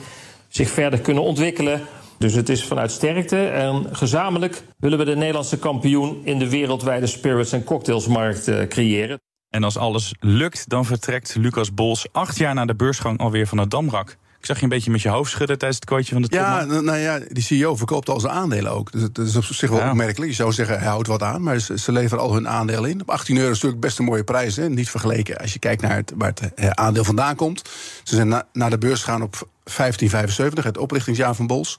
zich 0.49 0.71
verder 0.71 1.01
kunnen 1.01 1.23
ontwikkelen. 1.23 1.81
Dus 2.19 2.35
het 2.35 2.49
is 2.49 2.65
vanuit 2.65 2.91
sterkte 2.91 3.47
en 3.49 3.87
gezamenlijk 3.93 4.63
willen 4.79 4.99
we 4.99 5.05
de 5.05 5.17
Nederlandse 5.17 5.59
kampioen... 5.59 6.21
in 6.25 6.39
de 6.39 6.49
wereldwijde 6.49 7.07
spirits- 7.07 7.53
en 7.53 7.65
cocktailsmarkt 7.65 8.49
uh, 8.49 8.63
creëren. 8.63 9.21
En 9.51 9.65
als 9.65 9.77
alles 9.77 10.15
lukt, 10.21 10.69
dan 10.69 10.85
vertrekt 10.85 11.35
Lucas 11.35 11.75
Bols 11.75 12.07
acht 12.13 12.37
jaar 12.37 12.55
na 12.55 12.65
de 12.65 12.75
beursgang 12.75 13.19
alweer 13.19 13.47
van 13.47 13.59
het 13.59 13.71
Damrak. 13.71 14.17
Ik 14.39 14.47
zag 14.47 14.57
je 14.57 14.63
een 14.63 14.69
beetje 14.69 14.91
met 14.91 15.03
je 15.03 15.09
hoofd 15.09 15.31
schudden 15.31 15.59
tijdens 15.59 15.81
het 15.81 15.89
kwartje 15.89 16.13
van 16.13 16.23
de 16.23 16.29
Ja, 16.31 16.65
nou 16.65 16.97
ja, 16.97 17.21
die 17.29 17.43
CEO 17.43 17.77
verkoopt 17.77 18.09
al 18.09 18.21
zijn 18.21 18.33
aandelen 18.33 18.73
ook. 18.73 18.93
Dus 18.93 19.03
dat 19.13 19.27
is 19.27 19.37
op 19.37 19.45
zich 19.45 19.71
wel 19.71 19.79
ja. 19.79 19.91
opmerkelijk. 19.91 20.31
Je 20.31 20.37
zou 20.37 20.53
zeggen, 20.53 20.79
hij 20.79 20.89
houdt 20.89 21.07
wat 21.07 21.23
aan, 21.23 21.43
maar 21.43 21.59
ze, 21.59 21.79
ze 21.79 21.93
leveren 21.93 22.25
al 22.25 22.35
hun 22.35 22.49
aandelen 22.49 22.91
in. 22.91 23.01
Op 23.01 23.11
18 23.11 23.37
euro 23.37 23.49
is 23.49 23.55
natuurlijk 23.55 23.81
best 23.81 23.99
een 23.99 24.05
mooie 24.05 24.25
prijs. 24.25 24.57
Hè? 24.57 24.69
Niet 24.69 24.91
vergeleken 24.91 25.39
als 25.39 25.53
je 25.53 25.59
kijkt 25.59 25.83
naar 25.83 25.97
het, 25.97 26.13
waar 26.17 26.29
het 26.29 26.55
eh, 26.55 26.71
aandeel 26.71 27.05
vandaan 27.05 27.37
komt. 27.37 27.69
Ze 28.03 28.15
zijn 28.15 28.29
na, 28.29 28.47
naar 28.53 28.71
de 28.71 28.79
beurs 28.79 29.03
gegaan 29.03 29.23
op 29.23 29.49
1575, 29.65 30.65
het 30.65 30.79
oprichtingsjaar 30.79 31.35
van 31.35 31.47
Bols. 31.47 31.79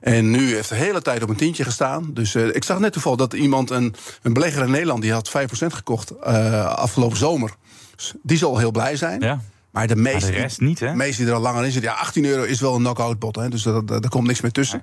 En 0.00 0.30
nu 0.30 0.54
heeft 0.54 0.68
de 0.68 0.74
hele 0.74 1.02
tijd 1.02 1.22
op 1.22 1.28
een 1.28 1.36
tientje 1.36 1.64
gestaan. 1.64 2.10
Dus 2.14 2.34
uh, 2.34 2.54
ik 2.54 2.64
zag 2.64 2.78
net 2.78 2.92
toevallig 2.92 3.18
dat 3.18 3.32
iemand, 3.32 3.70
een, 3.70 3.94
een 4.22 4.32
belegger 4.32 4.62
in 4.62 4.70
Nederland... 4.70 5.02
die 5.02 5.12
had 5.12 5.30
5% 5.30 5.32
gekocht 5.66 6.12
uh, 6.26 6.64
afgelopen 6.64 7.16
zomer. 7.16 7.50
Dus 7.96 8.14
die 8.22 8.38
zal 8.38 8.58
heel 8.58 8.70
blij 8.70 8.96
zijn. 8.96 9.20
Ja. 9.20 9.40
Maar 9.70 9.86
de 9.86 9.96
meeste, 9.96 10.20
maar 10.20 10.30
de 10.30 10.40
rest 10.40 10.60
niet, 10.60 10.80
hè? 10.80 10.94
meeste 10.94 11.22
die 11.22 11.30
er 11.30 11.36
al 11.36 11.42
langer 11.42 11.64
in 11.64 11.72
zitten... 11.72 11.90
ja, 11.90 11.96
18 11.96 12.24
euro 12.24 12.42
is 12.42 12.60
wel 12.60 12.74
een 12.74 12.80
knock-out 12.80 13.18
bot, 13.18 13.36
hè, 13.36 13.48
dus 13.48 13.62
daar 13.62 14.08
komt 14.08 14.26
niks 14.26 14.40
meer 14.40 14.50
tussen. 14.50 14.82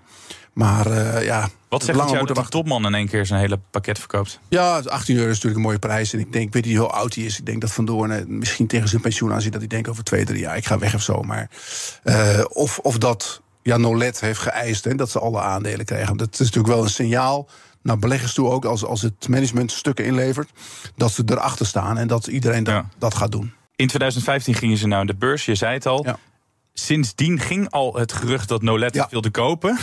Maar 0.53 0.88
uh, 0.88 1.24
ja... 1.25 1.50
Wat 1.69 1.83
zegt 1.83 2.00
het 2.00 2.09
jou 2.09 2.25
dat 2.25 2.36
de 2.36 2.50
topman 2.50 2.86
in 2.86 2.95
één 2.95 3.07
keer 3.07 3.25
zijn 3.25 3.39
hele 3.39 3.59
pakket 3.71 4.00
verkoopt? 4.00 4.39
Ja, 4.47 4.79
18 4.79 5.15
euro 5.15 5.29
is 5.29 5.33
natuurlijk 5.33 5.55
een 5.55 5.65
mooie 5.65 5.79
prijs. 5.79 6.13
En 6.13 6.19
ik 6.19 6.33
denk, 6.33 6.53
weet 6.53 6.65
niet 6.65 6.77
hoe 6.77 6.88
oud 6.88 7.15
hij 7.15 7.24
is. 7.24 7.39
Ik 7.39 7.45
denk 7.45 7.62
dat 7.62 7.71
Van 7.71 7.86
Doorn 7.86 8.25
misschien 8.38 8.67
tegen 8.67 8.89
zijn 8.89 9.01
pensioen 9.01 9.33
aanziet... 9.33 9.51
dat 9.51 9.62
hij 9.62 9.69
denkt 9.69 9.89
over 9.89 10.03
twee, 10.03 10.25
drie 10.25 10.39
jaar, 10.39 10.57
ik 10.57 10.65
ga 10.65 10.77
weg 10.79 10.95
of 10.95 11.01
zo. 11.01 11.21
Maar, 11.21 11.50
uh, 12.03 12.43
of, 12.50 12.79
of 12.79 12.97
dat 12.97 13.41
ja, 13.67 13.77
Nolet 13.77 14.19
heeft 14.19 14.39
geëist 14.39 14.83
hè, 14.83 14.95
dat 14.95 15.09
ze 15.09 15.19
alle 15.19 15.41
aandelen 15.41 15.86
krijgen. 15.86 16.17
Dat 16.17 16.33
is 16.33 16.39
natuurlijk 16.39 16.74
wel 16.74 16.83
een 16.83 16.89
signaal 16.89 17.50
naar 17.81 18.00
beleggers 18.00 18.33
toe 18.33 18.50
ook, 18.50 18.65
als, 18.65 18.86
als 18.86 19.01
het 19.01 19.27
management 19.27 19.71
stukken 19.71 20.05
inlevert, 20.05 20.50
dat 20.95 21.12
ze 21.12 21.24
erachter 21.25 21.65
staan 21.65 21.97
en 21.97 22.07
dat 22.07 22.27
iedereen 22.27 22.63
dat, 22.63 22.74
ja. 22.74 22.89
dat 22.97 23.13
gaat 23.13 23.31
doen. 23.31 23.53
In 23.75 23.88
2015 23.88 24.53
gingen 24.53 24.77
ze 24.77 24.88
nou 24.88 25.01
aan 25.01 25.07
de 25.07 25.15
beurs, 25.15 25.45
je 25.45 25.55
zei 25.55 25.74
het 25.74 25.86
al. 25.86 26.05
Ja. 26.05 26.17
Sindsdien 26.74 27.39
ging 27.39 27.69
al 27.69 27.95
het 27.95 28.12
gerucht 28.12 28.50
dat 28.50 28.62
Nolet 28.62 28.93
ja. 28.93 29.07
wilde 29.09 29.29
kopen. 29.29 29.77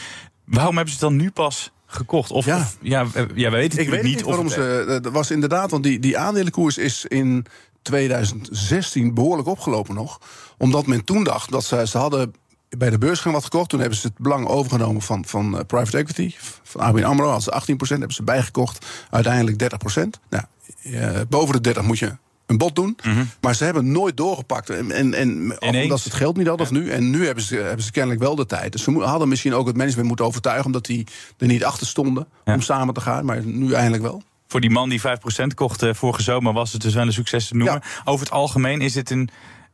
Waarom 0.44 0.76
hebben 0.76 0.94
ze 0.94 1.00
het 1.00 1.08
dan 1.08 1.16
nu 1.16 1.30
pas 1.30 1.70
gekocht? 1.86 2.30
Of 2.30 2.44
ja, 2.44 2.56
of, 2.56 2.76
ja, 2.80 3.06
ja 3.34 3.50
we 3.50 3.56
weten 3.56 3.78
Ik 3.78 3.88
weet 3.88 4.02
niet, 4.02 4.16
niet 4.16 4.24
waarom 4.24 4.46
of 4.46 4.52
ze. 4.52 4.98
Dat 5.02 5.12
was 5.12 5.30
inderdaad, 5.30 5.70
want 5.70 5.82
die, 5.82 5.98
die 5.98 6.18
aandelenkoers 6.18 6.78
is 6.78 7.04
in 7.04 7.46
2016 7.82 9.14
behoorlijk 9.14 9.48
opgelopen 9.48 9.94
nog. 9.94 10.20
Omdat 10.58 10.86
men 10.86 11.04
toen 11.04 11.24
dacht 11.24 11.50
dat 11.50 11.64
ze, 11.64 11.86
ze 11.86 11.98
hadden 11.98 12.34
bij 12.78 12.90
de 12.90 12.98
beursgang 12.98 13.34
wat 13.34 13.44
gekocht. 13.44 13.68
Toen 13.68 13.80
hebben 13.80 13.98
ze 13.98 14.06
het 14.06 14.18
belang 14.18 14.46
overgenomen 14.46 15.02
van, 15.02 15.24
van 15.24 15.54
uh, 15.54 15.60
private 15.66 15.96
equity. 15.96 16.34
Van 16.62 16.80
ABN 16.80 17.02
AMRO 17.02 17.28
hadden 17.28 17.62
ze 17.66 17.74
18%, 17.74 17.88
hebben 17.88 18.12
ze 18.12 18.22
bijgekocht. 18.22 18.86
Uiteindelijk 19.10 19.62
30%. 19.62 20.02
Nou, 20.30 20.44
uh, 20.82 21.20
boven 21.28 21.54
de 21.54 21.60
30 21.60 21.82
moet 21.82 21.98
je 21.98 22.16
een 22.46 22.58
bod 22.58 22.74
doen. 22.74 22.96
Mhm. 22.96 23.08
Mm 23.08 23.14
-hmm. 23.14 23.30
Maar 23.40 23.54
ze 23.54 23.64
hebben 23.64 23.92
nooit 23.92 24.16
doorgepakt. 24.16 24.70
En, 24.70 24.92
en, 24.92 25.14
en 25.14 25.58
omdat 25.60 26.00
ze 26.00 26.08
het 26.08 26.16
geld 26.16 26.36
niet 26.36 26.46
hadden 26.46 26.66
ja. 26.66 26.72
of 26.72 26.78
nu. 26.78 26.90
En 26.90 27.10
nu 27.10 27.26
hebben 27.26 27.44
ze, 27.44 27.56
hebben 27.56 27.84
ze 27.84 27.90
kennelijk 27.90 28.20
wel 28.20 28.34
de 28.34 28.46
tijd. 28.46 28.72
Dus 28.72 28.82
ze 28.82 28.92
hadden 28.92 29.28
misschien 29.28 29.54
ook 29.54 29.66
het 29.66 29.76
management 29.76 30.08
moeten 30.08 30.26
overtuigen... 30.26 30.66
omdat 30.66 30.86
die 30.86 31.06
er 31.38 31.46
niet 31.46 31.64
achter 31.64 31.86
stonden 31.86 32.26
ja. 32.44 32.54
om 32.54 32.60
samen 32.60 32.94
te 32.94 33.00
gaan. 33.00 33.24
Maar 33.24 33.44
nu 33.44 33.72
eindelijk 33.72 34.02
wel. 34.02 34.22
Voor 34.46 34.60
die 34.60 34.70
man 34.70 34.88
die 34.88 35.00
5% 35.00 35.02
kocht 35.54 35.82
uh, 35.82 35.94
vorige 35.94 36.22
zomer... 36.22 36.52
was 36.52 36.72
het 36.72 36.82
dus 36.82 36.94
wel 36.94 37.06
een 37.06 37.12
succes 37.12 37.48
te 37.48 37.56
noemen. 37.56 37.82
Ja. 37.84 38.02
Over 38.04 38.24
het 38.24 38.34
algemeen 38.34 38.80
is 38.80 38.92
dit 38.92 39.10
een 39.10 39.30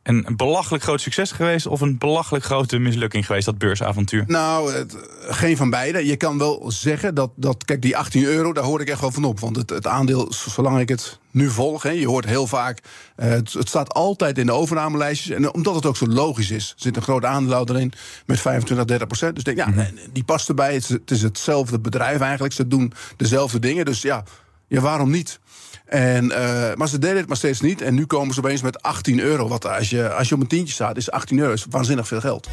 een 0.07 0.25
belachelijk 0.35 0.83
groot 0.83 1.01
succes 1.01 1.31
geweest 1.31 1.67
of 1.67 1.81
een 1.81 1.97
belachelijk 1.97 2.45
grote 2.45 2.77
mislukking 2.77 3.25
geweest, 3.25 3.45
dat 3.45 3.57
beursavontuur? 3.57 4.23
Nou, 4.27 4.73
het, 4.73 4.97
geen 5.27 5.57
van 5.57 5.69
beide. 5.69 6.05
Je 6.05 6.15
kan 6.15 6.37
wel 6.37 6.71
zeggen 6.71 7.15
dat, 7.15 7.31
dat, 7.35 7.65
kijk, 7.65 7.81
die 7.81 7.97
18 7.97 8.23
euro, 8.23 8.53
daar 8.53 8.63
hoor 8.63 8.81
ik 8.81 8.89
echt 8.89 9.01
wel 9.01 9.11
van 9.11 9.23
op. 9.23 9.39
Want 9.39 9.55
het, 9.55 9.69
het 9.69 9.87
aandeel, 9.87 10.31
zolang 10.31 10.79
ik 10.79 10.89
het 10.89 11.19
nu 11.31 11.49
volg, 11.49 11.83
hè, 11.83 11.89
je 11.89 12.07
hoort 12.07 12.25
heel 12.25 12.47
vaak, 12.47 12.79
eh, 13.15 13.29
het, 13.29 13.53
het 13.53 13.67
staat 13.67 13.93
altijd 13.93 14.37
in 14.37 14.45
de 14.45 14.51
overnamelijstjes. 14.51 15.35
En 15.35 15.53
omdat 15.53 15.75
het 15.75 15.85
ook 15.85 15.97
zo 15.97 16.07
logisch 16.07 16.51
is, 16.51 16.73
zit 16.77 16.95
een 16.95 17.01
groot 17.01 17.25
aandeelhouder 17.25 17.79
in 17.79 17.93
met 18.25 18.39
25, 18.39 18.85
30 18.85 19.07
procent. 19.07 19.35
Dus 19.35 19.43
ik 19.43 19.55
denk, 19.55 19.75
ja, 19.75 19.89
die 20.13 20.23
past 20.23 20.49
erbij. 20.49 20.73
Het 20.73 20.83
is, 20.83 20.89
het 20.89 21.11
is 21.11 21.21
hetzelfde 21.21 21.79
bedrijf 21.79 22.19
eigenlijk. 22.19 22.53
Ze 22.53 22.67
doen 22.67 22.93
dezelfde 23.17 23.59
dingen. 23.59 23.85
Dus 23.85 24.01
ja, 24.01 24.23
ja 24.67 24.81
waarom 24.81 25.09
niet? 25.09 25.39
En, 25.87 26.31
eh, 26.31 26.75
maar 26.75 26.87
ze 26.87 26.99
deden 26.99 27.17
het 27.17 27.27
maar 27.27 27.37
steeds 27.37 27.61
niet. 27.61 27.81
En 27.81 27.93
nu 27.93 28.05
komen 28.05 28.33
ze 28.33 28.39
opeens 28.39 28.61
met 28.61 28.81
18 28.81 29.19
euro. 29.19 29.47
Wat 29.47 29.67
als 29.67 29.89
je, 29.89 30.13
als 30.13 30.29
je 30.29 30.35
op 30.35 30.41
een 30.41 30.47
tientje 30.47 30.73
staat, 30.73 30.97
is 30.97 31.11
18 31.11 31.39
euro 31.39 31.53
is 31.53 31.65
waanzinnig 31.69 32.07
veel 32.07 32.19
geld. 32.19 32.47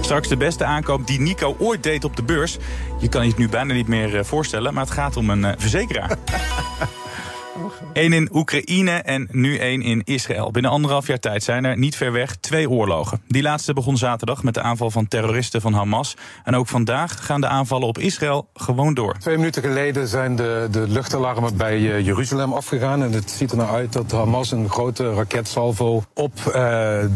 Straks 0.00 0.28
de 0.28 0.36
beste 0.36 0.64
aankoop 0.64 1.06
die 1.06 1.20
Nico 1.20 1.56
ooit 1.58 1.82
deed 1.82 2.04
op 2.04 2.16
de 2.16 2.22
beurs. 2.22 2.58
Je 3.00 3.08
kan 3.08 3.22
je 3.22 3.28
het 3.28 3.38
nu 3.38 3.48
bijna 3.48 3.74
niet 3.74 3.88
meer 3.88 4.18
eh, 4.18 4.24
voorstellen, 4.24 4.74
maar 4.74 4.84
het 4.84 4.92
gaat 4.92 5.16
om 5.16 5.30
een 5.30 5.44
eh, 5.44 5.52
verzekeraar. 5.58 6.16
Eén 7.92 8.12
in 8.12 8.28
Oekraïne 8.32 8.90
en 8.90 9.28
nu 9.30 9.58
één 9.58 9.82
in 9.82 10.02
Israël. 10.04 10.50
Binnen 10.50 10.70
anderhalf 10.70 11.06
jaar 11.06 11.18
tijd 11.18 11.42
zijn 11.42 11.64
er 11.64 11.78
niet 11.78 11.96
ver 11.96 12.12
weg 12.12 12.36
twee 12.36 12.70
oorlogen. 12.70 13.22
Die 13.28 13.42
laatste 13.42 13.72
begon 13.72 13.96
zaterdag 13.96 14.42
met 14.42 14.54
de 14.54 14.60
aanval 14.60 14.90
van 14.90 15.08
terroristen 15.08 15.60
van 15.60 15.72
Hamas. 15.72 16.16
En 16.44 16.56
ook 16.56 16.68
vandaag 16.68 17.26
gaan 17.26 17.40
de 17.40 17.46
aanvallen 17.46 17.88
op 17.88 17.98
Israël 17.98 18.48
gewoon 18.54 18.94
door. 18.94 19.16
Twee 19.18 19.36
minuten 19.36 19.62
geleden 19.62 20.08
zijn 20.08 20.36
de, 20.36 20.68
de 20.70 20.88
luchtalarmen 20.88 21.56
bij 21.56 21.78
uh, 21.78 22.04
Jeruzalem 22.04 22.52
afgegaan. 22.52 23.02
En 23.02 23.12
het 23.12 23.30
ziet 23.30 23.50
er 23.50 23.56
nou 23.56 23.70
uit 23.70 23.92
dat 23.92 24.10
Hamas 24.10 24.50
een 24.50 24.70
grote 24.70 25.14
raketsalvo 25.14 26.02
op 26.14 26.32
uh, 26.38 26.52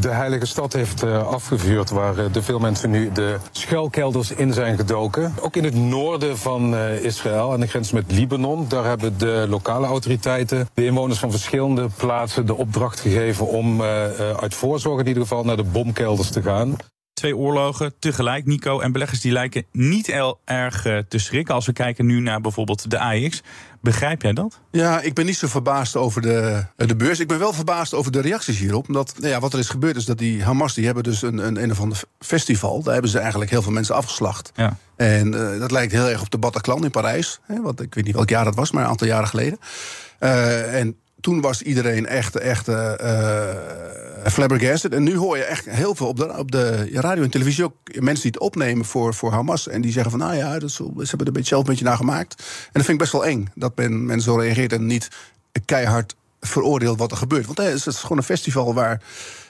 de 0.00 0.10
heilige 0.10 0.46
stad 0.46 0.72
heeft 0.72 1.04
uh, 1.04 1.26
afgevuurd. 1.26 1.90
Waar 1.90 2.32
de 2.32 2.42
veel 2.42 2.58
mensen 2.58 2.90
nu 2.90 3.12
de 3.12 3.36
schuilkelders 3.50 4.30
in 4.30 4.52
zijn 4.52 4.76
gedoken. 4.76 5.34
Ook 5.40 5.56
in 5.56 5.64
het 5.64 5.74
noorden 5.74 6.38
van 6.38 6.76
Israël, 6.76 7.52
aan 7.52 7.60
de 7.60 7.66
grens 7.66 7.92
met 7.92 8.12
Libanon. 8.12 8.68
Daar 8.68 8.84
hebben 8.84 9.18
de 9.18 9.46
lokale 9.48 9.86
autoriteiten 9.86 10.53
de 10.74 10.84
inwoners 10.84 11.18
van 11.18 11.30
verschillende 11.30 11.88
plaatsen 11.96 12.46
de 12.46 12.54
opdracht 12.54 13.00
gegeven 13.00 13.48
om 13.48 13.80
uh, 13.80 13.86
uit 14.30 14.54
voorzorg 14.54 15.00
in 15.00 15.06
ieder 15.06 15.22
geval 15.22 15.44
naar 15.44 15.56
de 15.56 15.64
bomkelders 15.64 16.30
te 16.30 16.42
gaan. 16.42 16.76
Twee 17.14 17.36
oorlogen 17.36 17.94
tegelijk, 17.98 18.46
Nico. 18.46 18.80
En 18.80 18.92
beleggers 18.92 19.20
die 19.20 19.32
lijken 19.32 19.66
niet 19.72 20.06
heel 20.06 20.40
erg 20.44 20.86
uh, 20.86 20.98
te 21.08 21.18
schrikken. 21.18 21.54
Als 21.54 21.66
we 21.66 21.72
kijken 21.72 22.06
nu 22.06 22.20
naar 22.20 22.40
bijvoorbeeld 22.40 22.90
de 22.90 22.98
AX. 22.98 23.42
Begrijp 23.80 24.22
jij 24.22 24.32
dat? 24.32 24.60
Ja, 24.70 25.00
ik 25.00 25.14
ben 25.14 25.26
niet 25.26 25.36
zo 25.36 25.46
verbaasd 25.46 25.96
over 25.96 26.22
de, 26.22 26.64
de 26.76 26.96
beurs. 26.96 27.20
Ik 27.20 27.28
ben 27.28 27.38
wel 27.38 27.52
verbaasd 27.52 27.94
over 27.94 28.12
de 28.12 28.20
reacties 28.20 28.58
hierop. 28.58 28.86
Omdat 28.86 29.14
nou 29.18 29.30
ja, 29.30 29.40
wat 29.40 29.52
er 29.52 29.58
is 29.58 29.68
gebeurd 29.68 29.96
is 29.96 30.04
dat 30.04 30.18
die 30.18 30.42
Hamas... 30.42 30.74
die 30.74 30.84
hebben 30.84 31.02
dus 31.02 31.22
een, 31.22 31.38
een, 31.38 31.62
een 31.62 31.70
of 31.70 31.80
ander 31.80 32.02
festival. 32.18 32.82
Daar 32.82 32.92
hebben 32.92 33.10
ze 33.10 33.18
eigenlijk 33.18 33.50
heel 33.50 33.62
veel 33.62 33.72
mensen 33.72 33.94
afgeslacht. 33.94 34.52
Ja. 34.54 34.76
En 34.96 35.32
uh, 35.32 35.60
dat 35.60 35.70
lijkt 35.70 35.92
heel 35.92 36.08
erg 36.08 36.20
op 36.20 36.30
de 36.30 36.38
Bataclan 36.38 36.84
in 36.84 36.90
Parijs. 36.90 37.40
Hè, 37.42 37.60
wat, 37.60 37.80
ik 37.80 37.94
weet 37.94 38.04
niet 38.04 38.14
welk 38.14 38.28
jaar 38.28 38.44
dat 38.44 38.54
was, 38.54 38.70
maar 38.70 38.82
een 38.82 38.90
aantal 38.90 39.06
jaren 39.06 39.28
geleden. 39.28 39.58
Uh, 40.24 40.78
en 40.80 40.96
toen 41.20 41.40
was 41.40 41.62
iedereen 41.62 42.06
echt, 42.06 42.36
echt 42.36 42.68
uh, 42.68 42.92
flabbergasted. 44.24 44.92
En 44.92 45.02
nu 45.02 45.16
hoor 45.16 45.36
je 45.36 45.44
echt 45.44 45.70
heel 45.70 45.94
veel 45.94 46.06
op 46.06 46.16
de, 46.16 46.38
op 46.38 46.50
de 46.50 46.88
radio 46.92 47.22
en 47.22 47.30
televisie 47.30 47.64
ook 47.64 47.74
mensen 47.84 48.22
die 48.22 48.30
het 48.30 48.40
opnemen 48.40 48.84
voor, 48.84 49.14
voor 49.14 49.32
Hamas. 49.32 49.68
En 49.68 49.80
die 49.80 49.92
zeggen 49.92 50.10
van, 50.10 50.20
nou 50.20 50.34
ja, 50.34 50.58
dat 50.58 50.68
is, 50.68 50.74
ze 50.74 50.84
hebben 50.84 51.18
er 51.18 51.26
een 51.26 51.32
beetje 51.32 51.48
zelf 51.48 51.62
een 51.62 51.70
beetje 51.70 51.84
naar 51.84 51.96
gemaakt. 51.96 52.34
En 52.38 52.70
dat 52.72 52.84
vind 52.84 52.88
ik 52.88 52.98
best 52.98 53.12
wel 53.12 53.26
eng, 53.26 53.50
dat 53.54 53.72
men 53.88 54.20
zo 54.20 54.36
reageert 54.36 54.72
en 54.72 54.86
niet 54.86 55.08
keihard 55.64 56.14
veroordeelt 56.40 56.98
wat 56.98 57.10
er 57.10 57.16
gebeurt. 57.16 57.46
Want 57.46 57.58
het 57.58 57.86
is 57.86 57.98
gewoon 57.98 58.18
een 58.18 58.24
festival 58.24 58.74
waar 58.74 59.02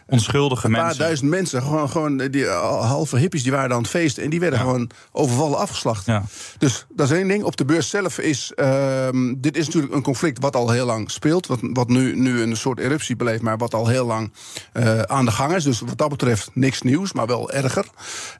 onschuldige 0.06 0.66
een 0.66 0.72
mensen. 0.72 0.88
paar 0.88 0.98
duizend 0.98 1.30
mensen, 1.30 1.62
gewoon, 1.62 1.88
gewoon 1.88 2.16
die 2.16 2.46
halve 2.46 3.18
hippies, 3.18 3.42
die 3.42 3.52
waren 3.52 3.72
aan 3.72 3.82
het 3.82 3.90
feesten 3.90 4.22
en 4.22 4.30
die 4.30 4.40
werden 4.40 4.58
ja. 4.58 4.64
gewoon 4.64 4.90
overvallen 5.12 5.58
afgeslacht. 5.58 6.06
Ja. 6.06 6.22
Dus 6.58 6.86
dat 6.94 7.10
is 7.10 7.16
één 7.16 7.28
ding. 7.28 7.44
Op 7.44 7.56
de 7.56 7.64
beurs 7.64 7.88
zelf 7.88 8.18
is. 8.18 8.52
Uh, 8.56 9.08
dit 9.36 9.56
is 9.56 9.66
natuurlijk 9.66 9.94
een 9.94 10.02
conflict 10.02 10.40
wat 10.40 10.56
al 10.56 10.70
heel 10.70 10.86
lang 10.86 11.10
speelt. 11.10 11.46
Wat, 11.46 11.58
wat 11.60 11.88
nu, 11.88 12.16
nu 12.16 12.42
een 12.42 12.56
soort 12.56 12.78
eruptie 12.78 13.16
beleeft, 13.16 13.42
maar 13.42 13.56
wat 13.56 13.74
al 13.74 13.86
heel 13.86 14.06
lang 14.06 14.32
uh, 14.72 15.00
aan 15.00 15.24
de 15.24 15.30
gang 15.30 15.54
is. 15.54 15.64
Dus 15.64 15.80
wat 15.80 15.98
dat 15.98 16.08
betreft 16.08 16.50
niks 16.52 16.82
nieuws, 16.82 17.12
maar 17.12 17.26
wel 17.26 17.50
erger. 17.50 17.86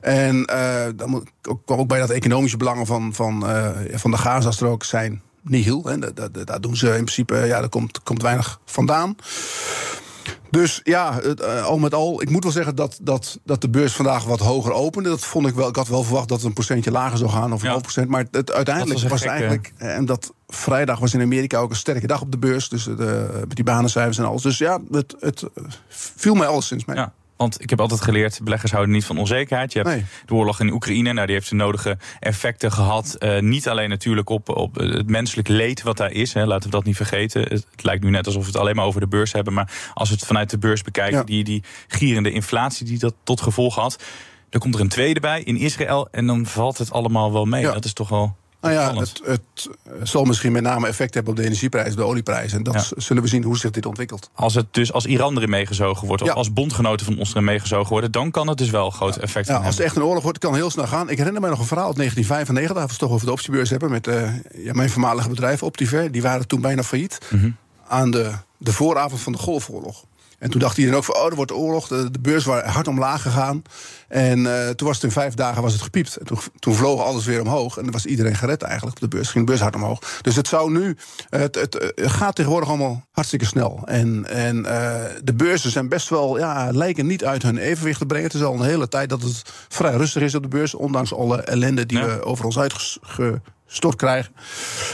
En 0.01 0.49
uh, 0.51 0.85
dan 0.95 1.09
moet 1.09 1.29
ook, 1.49 1.71
ook 1.71 1.87
bij 1.87 1.99
dat 1.99 2.09
economische 2.09 2.57
belangen 2.57 2.85
van, 2.85 3.13
van, 3.13 3.45
van 3.93 4.11
de 4.11 4.17
Gazastrook 4.17 4.83
zijn 4.83 5.21
nihil. 5.41 5.83
Hè. 5.85 6.13
Daar, 6.13 6.45
daar 6.45 6.61
doen 6.61 6.75
ze 6.75 6.87
in 6.87 6.93
principe, 6.93 7.35
ja, 7.35 7.59
daar 7.59 7.69
komt, 7.69 8.03
komt 8.03 8.21
weinig 8.21 8.59
vandaan. 8.65 9.15
Dus 10.49 10.81
ja, 10.83 11.19
het, 11.21 11.39
uh, 11.41 11.65
al 11.65 11.77
met 11.77 11.93
al, 11.93 12.21
ik 12.21 12.29
moet 12.29 12.43
wel 12.43 12.51
zeggen 12.51 12.75
dat, 12.75 12.97
dat, 13.01 13.39
dat 13.43 13.61
de 13.61 13.69
beurs 13.69 13.93
vandaag 13.93 14.23
wat 14.23 14.39
hoger 14.39 14.71
opende. 14.71 15.09
Dat 15.09 15.19
vond 15.25 15.47
ik 15.47 15.53
wel. 15.55 15.67
Ik 15.67 15.75
had 15.75 15.87
wel 15.87 16.03
verwacht 16.03 16.27
dat 16.27 16.37
het 16.37 16.47
een 16.47 16.53
procentje 16.53 16.91
lager 16.91 17.17
zou 17.17 17.29
gaan, 17.29 17.53
of 17.53 17.59
een 17.59 17.65
Ja. 17.65 17.71
half 17.71 17.81
procent. 17.81 18.09
Maar 18.09 18.25
het, 18.31 18.51
uiteindelijk 18.51 19.09
was, 19.09 19.21
eigenlijk. 19.21 19.73
eh, 19.77 19.95
En 19.95 20.05
dat 20.05 20.33
vrijdag 20.47 20.99
was 20.99 21.13
in 21.13 21.21
Amerika 21.21 21.57
ook 21.57 21.69
een 21.69 21.75
sterke 21.75 22.07
dag 22.07 22.21
op 22.21 22.31
de 22.31 22.37
beurs. 22.37 22.69
Dus 22.69 22.83
de, 22.83 23.27
met 23.47 23.55
die 23.55 23.63
banencijfers 23.63 24.17
en 24.17 24.25
alles. 24.25 24.41
Dus 24.41 24.57
ja, 24.57 24.79
het, 24.91 25.15
het 25.19 25.43
eh, 25.55 25.63
viel 25.87 26.33
mij 26.35 26.47
alleszins 26.47 26.85
mee. 26.85 26.95
Ja. 26.95 27.13
Want 27.37 27.61
ik 27.61 27.69
heb 27.69 27.79
altijd 27.81 28.01
geleerd, 28.01 28.39
beleggers 28.43 28.71
houden 28.71 28.93
niet 28.93 29.05
van 29.05 29.17
onzekerheid. 29.17 29.73
Je 29.73 29.79
hebt 29.79 29.91
Nee. 29.95 30.05
de 30.25 30.33
oorlog 30.33 30.59
in 30.59 30.71
Oekraïne, 30.71 31.13
nou, 31.13 31.25
die 31.25 31.35
heeft 31.35 31.49
de 31.49 31.55
nodige 31.55 31.97
effecten 32.19 32.71
gehad. 32.71 33.15
Eh, 33.15 33.39
niet 33.39 33.67
alleen 33.67 33.89
natuurlijk 33.89 34.29
op, 34.29 34.49
op 34.49 34.75
het 34.75 35.09
menselijk 35.09 35.47
leed 35.47 35.81
wat 35.81 35.97
daar 35.97 36.11
is. 36.11 36.33
Hè, 36.33 36.45
laten 36.45 36.69
we 36.69 36.75
dat 36.75 36.83
niet 36.85 36.95
vergeten. 36.95 37.41
Het, 37.41 37.51
het 37.71 37.83
lijkt 37.83 38.03
nu 38.03 38.09
net 38.09 38.25
alsof 38.25 38.41
we 38.41 38.47
het 38.47 38.57
alleen 38.57 38.75
maar 38.75 38.85
over 38.85 38.99
de 38.99 39.07
beurs 39.07 39.31
hebben. 39.31 39.53
Maar 39.53 39.71
als 39.93 40.09
we 40.09 40.15
het 40.15 40.25
vanuit 40.25 40.49
de 40.49 40.57
beurs 40.57 40.81
bekijken, 40.81 41.17
Ja. 41.17 41.23
die, 41.23 41.43
die 41.43 41.63
gierende 41.87 42.31
inflatie 42.31 42.85
die 42.85 42.99
dat 42.99 43.13
tot 43.23 43.41
gevolg 43.41 43.75
had. 43.75 44.03
Dan 44.49 44.61
komt 44.61 44.75
er 44.75 44.81
een 44.81 44.87
tweede 44.89 45.19
bij 45.19 45.41
in 45.41 45.57
Israël 45.57 46.07
en 46.11 46.27
dan 46.27 46.45
valt 46.45 46.77
het 46.77 46.91
allemaal 46.91 47.33
wel 47.33 47.45
mee. 47.45 47.61
Ja. 47.61 47.71
Dat 47.73 47.85
is 47.85 47.93
toch 47.93 48.09
wel 48.09 48.35
Nou 48.65 48.77
ja, 48.77 48.99
het, 48.99 49.21
het 49.23 49.69
zal 50.03 50.23
misschien 50.23 50.51
met 50.51 50.63
name 50.63 50.87
effect 50.87 51.13
hebben 51.13 51.31
op 51.33 51.37
de 51.39 51.45
energieprijs, 51.45 51.95
de 51.95 52.03
olieprijs. 52.03 52.53
En 52.53 52.63
dat 52.63 52.73
Ja. 52.73 52.83
zullen 53.01 53.23
we 53.23 53.29
zien 53.29 53.43
hoe 53.43 53.57
zich 53.57 53.71
dit 53.71 53.85
ontwikkelt. 53.85 54.29
Als 54.33 54.55
het 54.55 54.65
dus 54.71 54.93
als 54.93 55.05
Iran 55.05 55.35
erin 55.35 55.49
meegezogen 55.49 56.07
wordt, 56.07 56.21
of 56.21 56.27
Ja. 56.27 56.33
als 56.33 56.53
bondgenoten 56.53 57.05
van 57.05 57.17
ons 57.17 57.29
erin 57.31 57.43
meegezogen 57.43 57.89
worden, 57.89 58.11
dan 58.11 58.31
kan 58.31 58.47
het 58.47 58.57
dus 58.57 58.69
wel 58.69 58.89
groot 58.89 59.15
effect 59.17 59.47
Ja, 59.47 59.53
gaan 59.53 59.63
als 59.65 59.75
het 59.75 59.77
hebben. 59.77 59.85
echt 59.85 59.95
een 59.95 60.03
oorlog 60.09 60.23
wordt, 60.23 60.37
kan 60.37 60.51
het 60.51 60.59
heel 60.59 60.69
snel 60.69 60.87
gaan. 60.87 61.09
Ik 61.09 61.17
herinner 61.17 61.41
me 61.41 61.49
nog 61.49 61.59
een 61.59 61.65
verhaal 61.65 61.87
uit 61.87 61.95
1995, 61.95 62.75
als 62.75 62.85
we 62.85 62.91
het 62.91 62.99
toch 62.99 63.11
over 63.11 63.25
de 63.25 63.31
optiebeurs 63.31 63.69
hebben, 63.69 63.91
met 63.91 64.07
eh, 64.07 64.29
ja, 64.65 64.73
mijn 64.73 64.89
voormalige 64.89 65.29
bedrijf 65.29 65.63
Optiver. 65.63 66.11
Die 66.11 66.21
waren 66.21 66.47
toen 66.47 66.61
bijna 66.61 66.83
failliet. 66.83 67.17
Mhm. 67.29 67.49
Aan 67.87 68.11
de, 68.11 68.31
de 68.57 68.73
vooravond 68.73 69.21
van 69.21 69.31
de 69.31 69.37
Golfoorlog. 69.37 70.03
En 70.39 70.49
toen 70.49 70.59
dacht 70.59 70.77
iedereen 70.77 70.97
ook 70.97 71.05
van, 71.05 71.15
oh, 71.15 71.25
er 71.25 71.35
wordt 71.35 71.51
oorlog. 71.51 71.87
De, 71.87 72.11
de 72.11 72.19
beurs 72.19 72.45
was 72.45 72.61
hard 72.61 72.87
omlaag 72.87 73.21
gegaan. 73.21 73.61
En 74.07 74.45
eh, 74.45 74.69
toen 74.69 74.87
was 74.87 74.95
het 74.95 75.05
in 75.05 75.11
vijf 75.11 75.33
dagen 75.33 75.61
was 75.61 75.73
het 75.73 75.81
gepiept. 75.81 76.15
En 76.15 76.25
toen, 76.25 76.37
toen 76.59 76.73
vloog 76.73 77.01
alles 77.03 77.25
weer 77.25 77.41
omhoog. 77.41 77.77
En 77.77 77.83
dan 77.83 77.91
was 77.91 78.05
iedereen 78.05 78.35
gered 78.35 78.61
eigenlijk 78.61 78.95
op 78.95 79.01
de 79.01 79.17
beurs. 79.17 79.29
Ging 79.29 79.45
de 79.45 79.49
beurs 79.51 79.63
hard 79.63 79.75
omhoog. 79.75 79.99
Dus 80.21 80.35
het 80.35 80.47
zou 80.47 80.71
nu, 80.71 80.97
eh, 81.29 81.39
het, 81.39 81.55
het, 81.55 81.93
gaat 81.95 82.35
tegenwoordig 82.35 82.69
allemaal 82.69 83.05
hartstikke 83.11 83.45
snel. 83.45 83.81
En, 83.85 84.25
en 84.25 84.65
eh, 84.65 85.03
de 85.23 85.33
beurzen 85.33 85.71
zijn 85.71 85.89
best 85.89 86.09
wel, 86.09 86.37
ja, 86.37 86.69
lijken 86.71 87.05
niet 87.05 87.25
uit 87.25 87.41
hun 87.43 87.57
evenwicht 87.57 87.99
te 87.99 88.05
brengen. 88.05 88.25
Het 88.25 88.35
is 88.35 88.43
al 88.43 88.53
een 88.53 88.61
hele 88.61 88.87
tijd 88.87 89.09
dat 89.09 89.21
het 89.21 89.41
vrij 89.69 89.95
rustig 89.95 90.21
is 90.21 90.35
op 90.35 90.41
de 90.43 90.47
beurs. 90.47 90.73
Ondanks 90.75 91.13
alle 91.13 91.41
ellende 91.41 91.85
die 91.85 91.97
Ja. 91.97 92.05
we 92.05 92.23
over 92.23 92.45
ons 92.45 92.59
uitgestort 92.59 93.95
krijgen. 93.95 94.33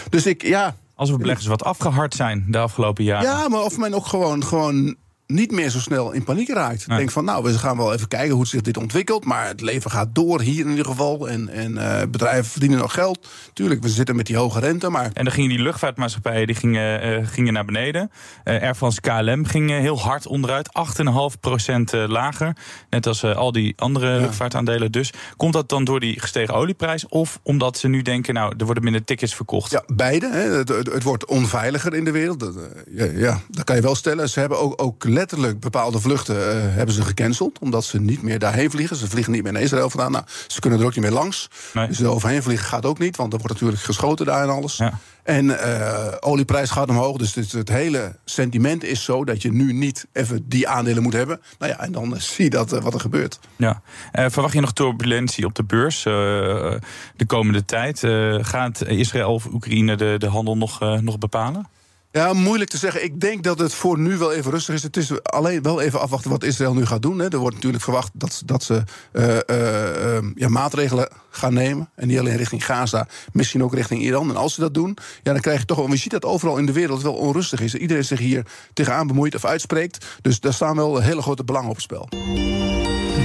Dus 0.10 0.26
ik, 0.26 0.44
ja, 0.44 0.76
Als 0.96 1.10
we 1.10 1.18
beleggers 1.18 1.48
wat 1.48 1.64
afgehard 1.64 2.14
zijn 2.16 2.46
de 2.48 2.58
afgelopen 2.58 3.04
jaren. 3.04 3.30
ja, 3.30 3.48
maar 3.48 3.62
of 3.62 3.78
men 3.78 3.94
ook 3.94 4.06
gewoon, 4.06 4.44
gewoon 4.46 4.96
niet 5.34 5.52
meer 5.52 5.70
zo 5.70 5.80
snel 5.80 6.12
in 6.12 6.24
paniek 6.24 6.50
raakt. 6.50 6.88
Nee. 6.88 6.98
Denk 6.98 7.12
van, 7.12 7.26
nou, 7.26 7.44
we 7.44 7.58
gaan 7.58 7.78
wel 7.78 7.94
even 7.94 8.08
kijken 8.08 8.36
hoe 8.36 8.48
zich 8.48 8.62
dit 8.62 8.78
ontwikkelt. 8.78 9.26
Maar 9.26 9.48
het 9.48 9.62
leven 9.62 9.92
gaat 9.92 10.16
door 10.16 10.42
hier 10.42 10.66
in 10.66 10.70
ieder 10.70 10.86
geval. 10.86 11.30
En, 11.30 11.50
en 11.50 11.78
eh, 11.78 12.08
bedrijven 12.08 12.52
verdienen 12.52 12.80
nog 12.80 12.94
geld. 12.94 13.28
Tuurlijk, 13.54 13.82
we 13.82 13.90
zitten 13.90 14.16
met 14.16 14.26
die 14.26 14.36
hoge 14.36 14.60
rente. 14.60 14.90
Maar 14.90 15.10
En 15.14 15.24
dan 15.24 15.34
gingen 15.34 15.50
die 15.50 15.60
luchtvaartmaatschappijen 15.60 16.48
die 16.48 16.56
gingen, 16.56 17.02
eh, 17.02 17.28
gingen 17.28 17.54
naar 17.54 17.66
beneden. 17.66 18.12
Eh 18.44 18.62
Air 18.62 18.76
France 18.76 19.02
KLM 19.02 19.46
ging 19.46 19.70
heel 19.70 20.00
hard 20.00 20.28
onderuit. 20.28 20.70
8,5% 20.74 21.94
eh, 21.94 22.08
lager. 22.08 22.56
Net 22.90 23.08
als 23.08 23.24
al 23.24 23.52
die 23.52 23.74
andere 23.78 24.20
luchtvaartaandelen. 24.20 24.92
Dus 24.92 25.14
komt 25.38 25.54
dat 25.54 25.70
dan 25.70 25.84
door 25.84 26.00
die 26.00 26.20
gestegen 26.20 26.54
olieprijs? 26.54 27.08
Of 27.08 27.40
omdat 27.44 27.78
ze 27.78 27.88
nu 27.88 28.02
denken, 28.02 28.34
nou, 28.34 28.54
er 28.58 28.66
worden 28.66 28.84
minder 28.84 29.04
tickets 29.04 29.36
verkocht? 29.36 29.72
ja, 29.72 29.84
beide. 29.94 30.30
Hè. 30.32 30.40
Het, 30.40 30.70
het, 30.70 30.94
het 30.94 31.04
wordt 31.04 31.26
onveiliger 31.26 31.94
in 31.94 32.04
de 32.04 32.12
wereld. 32.12 32.40
Dat, 32.40 32.56
ja, 32.92 33.06
ja, 33.06 33.42
dat 33.50 33.64
kan 33.64 33.76
je 33.76 33.82
wel 33.82 33.96
stellen. 33.96 34.30
Ze 34.30 34.40
hebben 34.40 34.60
ook, 34.60 34.82
ook 34.82 35.04
letterlijk 35.22 35.60
bepaalde 35.60 36.00
vluchten 36.00 36.36
eh, 36.36 36.76
hebben 36.76 36.96
ze 36.96 37.02
gecanceld. 37.02 37.60
Omdat 37.60 37.84
ze 37.84 38.00
niet 38.00 38.22
meer 38.22 38.40
daarheen 38.40 38.72
vliegen. 38.72 38.96
Ze 38.96 39.08
vliegen 39.08 39.32
niet 39.34 39.44
meer 39.44 39.52
naar 39.52 39.62
Israël 39.62 39.90
vandaan. 39.90 40.12
Nou, 40.12 40.26
ze 40.48 40.60
kunnen 40.60 40.80
er 40.80 40.86
ook 40.86 40.96
niet 40.96 41.04
meer 41.04 41.14
langs. 41.14 41.50
Nee. 41.74 41.88
Dus 41.88 42.00
er 42.00 42.10
overheen 42.10 42.44
vliegen 42.44 42.68
gaat 42.68 42.86
ook 42.86 43.00
niet. 43.00 43.18
Want 43.18 43.34
er 43.34 43.40
wordt 43.40 43.54
natuurlijk 43.54 43.82
geschoten 43.82 44.26
daar 44.26 44.44
en 44.44 44.50
alles. 44.50 44.78
Ja. 44.78 45.00
En 45.24 45.60
eh 45.60 46.14
olieprijs 46.20 46.70
gaat 46.70 46.90
omhoog. 46.90 47.18
Dus 47.18 47.36
het, 47.36 47.52
het 47.52 47.70
hele 47.70 48.16
sentiment 48.26 48.84
is 48.84 49.04
zo 49.04 49.24
dat 49.26 49.42
je 49.42 49.52
nu 49.52 49.74
niet 49.74 50.06
even 50.14 50.50
die 50.50 50.68
aandelen 50.68 51.04
moet 51.04 51.14
hebben. 51.14 51.42
Nou 51.60 51.72
ja, 51.72 51.80
en 51.80 51.92
dan 51.92 52.16
eh, 52.16 52.22
zie 52.22 52.44
je 52.44 52.50
dat, 52.50 52.70
wat 52.70 52.94
er 52.94 53.00
gebeurt. 53.00 53.40
Ja. 53.56 53.82
Verwacht 54.12 54.54
je 54.54 54.62
nog 54.62 54.74
turbulentie 54.74 55.46
op 55.46 55.56
de 55.56 55.64
beurs 55.64 56.04
de 56.04 57.26
komende 57.28 57.66
tijd? 57.66 58.00
Gaat 58.48 58.88
Israël 58.88 59.34
of 59.34 59.46
Oekraïne 59.46 59.96
de, 59.96 60.16
de 60.18 60.28
handel 60.28 60.58
nog, 60.58 60.80
nog 61.02 61.18
bepalen? 61.18 61.68
Ja, 62.14 62.34
moeilijk 62.34 62.70
te 62.70 62.78
zeggen. 62.78 63.04
Ik 63.04 63.20
denk 63.20 63.44
dat 63.44 63.60
het 63.60 63.74
voor 63.74 64.00
nu 64.00 64.18
wel 64.18 64.34
even 64.34 64.52
rustig 64.52 64.76
is. 64.76 64.84
Het 64.84 64.98
is 64.98 65.24
alleen 65.24 65.62
wel 65.62 65.82
even 65.82 66.02
afwachten 66.02 66.32
wat 66.32 66.44
Israël 66.44 66.74
nu 66.74 66.86
gaat 66.86 67.02
doen. 67.02 67.20
Hè. 67.20 67.30
Er 67.30 67.38
wordt 67.38 67.56
natuurlijk 67.56 67.84
verwacht 67.84 68.10
dat, 68.14 68.42
dat 68.46 68.64
ze 68.64 68.84
eh, 69.12 69.38
eh, 69.38 70.18
eh, 70.18 70.24
ja, 70.36 70.50
maatregelen 70.50 71.10
gaan 71.30 71.54
nemen. 71.54 71.90
En 71.96 72.08
niet 72.08 72.20
alleen 72.20 72.38
richting 72.38 72.66
Gaza, 72.66 73.08
misschien 73.32 73.64
ook 73.64 73.74
richting 73.74 74.02
Iran. 74.02 74.30
En 74.30 74.36
als 74.36 74.54
ze 74.54 74.60
dat 74.60 74.74
doen, 74.74 74.98
ja, 75.24 75.32
dan 75.32 75.42
krijg 75.42 75.60
je 75.60 75.66
toch 75.66 75.78
wel... 75.78 75.90
Je 75.90 75.96
ziet 75.96 76.12
dat 76.12 76.26
overal 76.26 76.58
in 76.58 76.66
de 76.66 76.72
wereld 76.72 77.02
wel 77.02 77.14
onrustig 77.14 77.60
is. 77.62 77.76
Iedereen 77.76 78.06
zich 78.06 78.20
hier 78.20 78.46
tegenaan 78.74 79.08
bemoeit 79.08 79.36
of 79.36 79.46
uitspreekt. 79.46 80.06
Dus 80.22 80.40
daar 80.40 80.54
staan 80.54 80.76
wel 80.76 81.00
hele 81.00 81.22
grote 81.22 81.44
belangen 81.44 81.70
op 81.70 81.76
het 81.76 81.84
spel. 81.84 82.08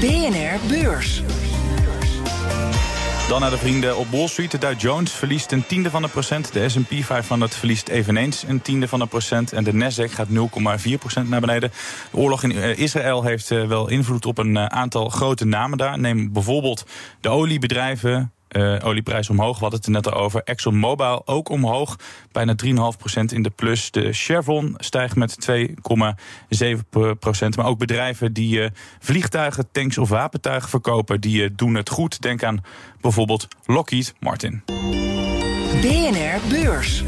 BNR 0.01 0.69
Beurs. 0.69 1.23
Dan 3.29 3.41
naar 3.41 3.51
de 3.51 3.59
vrienden 3.59 3.97
op 3.97 4.07
Wall 4.11 4.27
Street. 4.27 4.51
De 4.51 4.59
Dow 4.59 4.81
Jones 4.81 5.13
verliest 5.13 5.53
een 5.53 5.67
tiende 5.67 5.91
van 5.91 6.03
een 6.03 6.11
procent. 6.11 6.53
De 6.53 6.69
S&P 6.69 7.05
500 7.05 7.55
verliest 7.55 7.89
eveneens 7.89 8.43
een 8.43 8.63
tiende 8.63 8.89
van 8.89 9.01
een 9.01 9.09
procent. 9.09 9.53
En 9.53 9.65
de 9.65 9.73
Nasdaq 9.73 10.11
gaat 10.11 10.29
0,4 10.29 10.99
procent 10.99 11.29
naar 11.29 11.41
beneden. 11.41 11.71
De 12.11 12.17
oorlog 12.17 12.43
in 12.43 12.53
eh, 12.53 12.79
Israël 12.79 13.23
heeft 13.23 13.51
eh, 13.51 13.67
wel 13.67 13.89
invloed 13.89 14.27
op 14.27 14.39
een 14.39 14.57
eh, 14.57 14.65
aantal 14.65 15.09
grote 15.09 15.45
namen 15.45 15.79
daar. 15.79 15.99
Neem 15.99 16.33
bijvoorbeeld 16.33 16.85
de 17.21 17.29
oliebedrijven. 17.29 18.33
Eh, 18.57 18.87
olieprijs 18.87 19.31
omhoog, 19.31 19.55
we 19.55 19.61
hadden 19.61 19.79
het 19.79 19.89
er 19.89 19.95
net 19.95 20.13
al 20.13 20.21
over. 20.21 20.43
ExxonMobil 20.45 21.27
ook 21.27 21.49
omhoog, 21.49 21.97
bijna 22.33 22.55
3,5% 22.65 22.69
in 23.33 23.43
de 23.43 23.51
plus. 23.51 23.91
De 23.91 24.13
Chevron 24.13 24.75
stijgt 24.79 25.17
met 25.17 25.49
2,7%. 25.51 25.57
Maar 27.57 27.67
ook 27.67 27.79
bedrijven 27.79 28.33
die 28.33 28.63
eh, 28.63 28.71
vliegtuigen, 28.99 29.69
tanks 29.73 29.99
of 29.99 30.09
wapentuigen 30.09 30.69
verkopen... 30.69 31.21
die 31.21 31.45
eh, 31.45 31.51
doen 31.57 31.75
het 31.75 31.89
goed. 31.89 32.23
Denk 32.23 32.43
aan 32.43 32.65
bijvoorbeeld 33.01 33.49
Lockheed 33.65 34.15
Martin. 34.21 34.63
BNR 35.81 36.41
Beurs. 36.49 37.05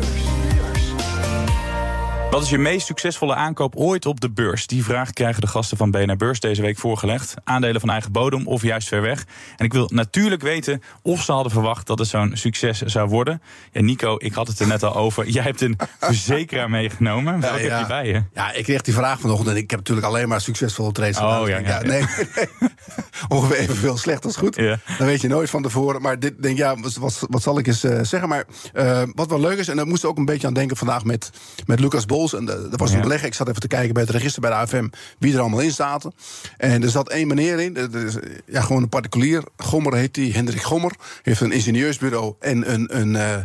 Wat 2.31 2.43
is 2.43 2.51
je 2.51 2.59
meest 2.59 2.87
succesvolle 2.87 3.35
aankoop 3.35 3.77
ooit 3.77 4.07
op 4.07 4.21
de 4.21 4.31
beurs? 4.31 4.67
Die 4.67 4.85
vraag 4.85 5.13
krijgen 5.13 5.41
de 5.41 5.47
gasten 5.47 5.77
van 5.77 5.91
BNR 5.91 6.17
Beurs 6.17 6.41
deze 6.41 6.63
week 6.63 6.79
voorgelegd. 6.79 7.35
Aandelen 7.45 7.81
van 7.81 7.91
eigen 7.91 8.13
bodem 8.13 8.47
of 8.47 8.63
juist 8.63 8.89
ver 8.89 9.03
weg. 9.03 9.25
En 9.57 9.65
ik 9.65 9.73
wil 9.73 9.91
natuurlijk 9.93 10.43
weten 10.43 10.83
of 11.03 11.23
ze 11.23 11.33
hadden 11.33 11.53
verwacht 11.53 11.87
dat 11.87 11.99
het 11.99 12.09
zo'n 12.09 12.31
succes 12.35 12.81
zou 12.81 13.09
worden. 13.09 13.43
Ja, 13.73 13.81
Nico, 13.81 14.15
ik 14.19 14.33
had 14.33 14.49
het 14.49 14.61
er 14.61 14.67
net 14.67 14.83
al 14.83 14.95
over. 14.97 15.29
Jij 15.29 15.43
hebt 15.43 15.61
een 15.61 15.79
verzekeraar 16.01 16.71
meegenomen. 16.71 17.41
Welke 17.41 17.59
heb 17.59 17.81
je 17.81 17.87
bij 17.87 18.07
je? 18.07 18.23
Ja, 18.33 18.53
ik 18.53 18.65
kreeg 18.65 18.83
die 18.83 18.95
vraag 18.95 19.21
vanochtend 19.21 19.49
en 19.49 19.57
ik 19.57 19.71
heb 19.71 19.79
natuurlijk 19.79 20.07
alleen 20.07 20.29
maar 20.29 20.41
succesvolle 20.41 20.93
trades 20.93 21.19
Oh, 21.19 21.43
gedaan. 21.43 21.63
ja. 21.63 21.81
Nee, 21.83 21.89
nee. 21.89 22.49
ongeveer 23.29 23.57
evenveel 23.57 23.97
slecht 23.97 24.25
als 24.25 24.37
goed. 24.37 24.57
Dan 24.57 25.07
weet 25.07 25.21
je 25.21 25.29
nooit 25.29 25.51
van 25.51 25.63
tevoren. 25.63 26.03
Maar 26.03 26.19
dit 26.19 26.43
denk 26.43 26.57
ja, 26.59 26.77
wat, 26.81 26.95
wat, 26.97 27.27
wat 27.29 27.43
zal 27.43 27.59
ik 27.59 27.67
eens 27.67 27.85
eh, 27.85 27.99
zeggen? 28.03 28.29
Maar 28.29 28.45
eh, 28.73 29.03
wat 29.15 29.29
wel 29.29 29.41
leuk 29.41 29.59
is, 29.59 29.69
en 29.69 29.77
daar 29.77 29.87
moest 29.87 30.03
ik 30.05 30.09
ook 30.11 30.19
een 30.19 30.25
beetje 30.25 30.47
aan 30.47 30.55
denken 30.55 30.77
vandaag 30.77 31.05
met, 31.05 31.31
met 31.67 31.81
Lucas 31.81 32.07
En 32.27 32.45
de- 32.45 32.69
er 32.73 32.77
was 32.77 32.91
een 32.91 32.97
Ja. 32.97 33.03
belegger. 33.03 33.27
Ik 33.27 33.35
zat 33.35 33.49
even 33.49 33.61
te 33.61 33.67
kijken 33.67 33.95
bij 33.95 34.03
het 34.03 34.13
register 34.13 34.41
bij 34.41 34.51
de 34.51 34.57
AFM 34.57 34.89
wie 35.19 35.35
er 35.35 35.41
allemaal 35.41 35.61
in 35.61 35.71
zaten. 35.71 36.13
En 36.57 36.83
er 36.83 36.91
zat 36.91 37.09
één 37.09 37.27
meneer 37.27 37.61
in, 37.61 37.73
dat 37.73 37.95
is, 37.95 38.19
eh, 38.21 38.31
ja, 38.47 38.61
gewoon 38.61 38.83
een 38.83 38.89
particulier. 38.89 39.43
Gommer 39.57 39.95
heet 39.95 40.17
hij, 40.17 40.25
Hendrik 40.29 40.63
Gommer. 40.63 40.93
Heeft 41.23 41.41
een 41.41 41.53
ingenieursbureau 41.53 42.35
en 42.41 42.73
een, 42.73 42.99
een, 43.01 43.17
eh, 43.17 43.37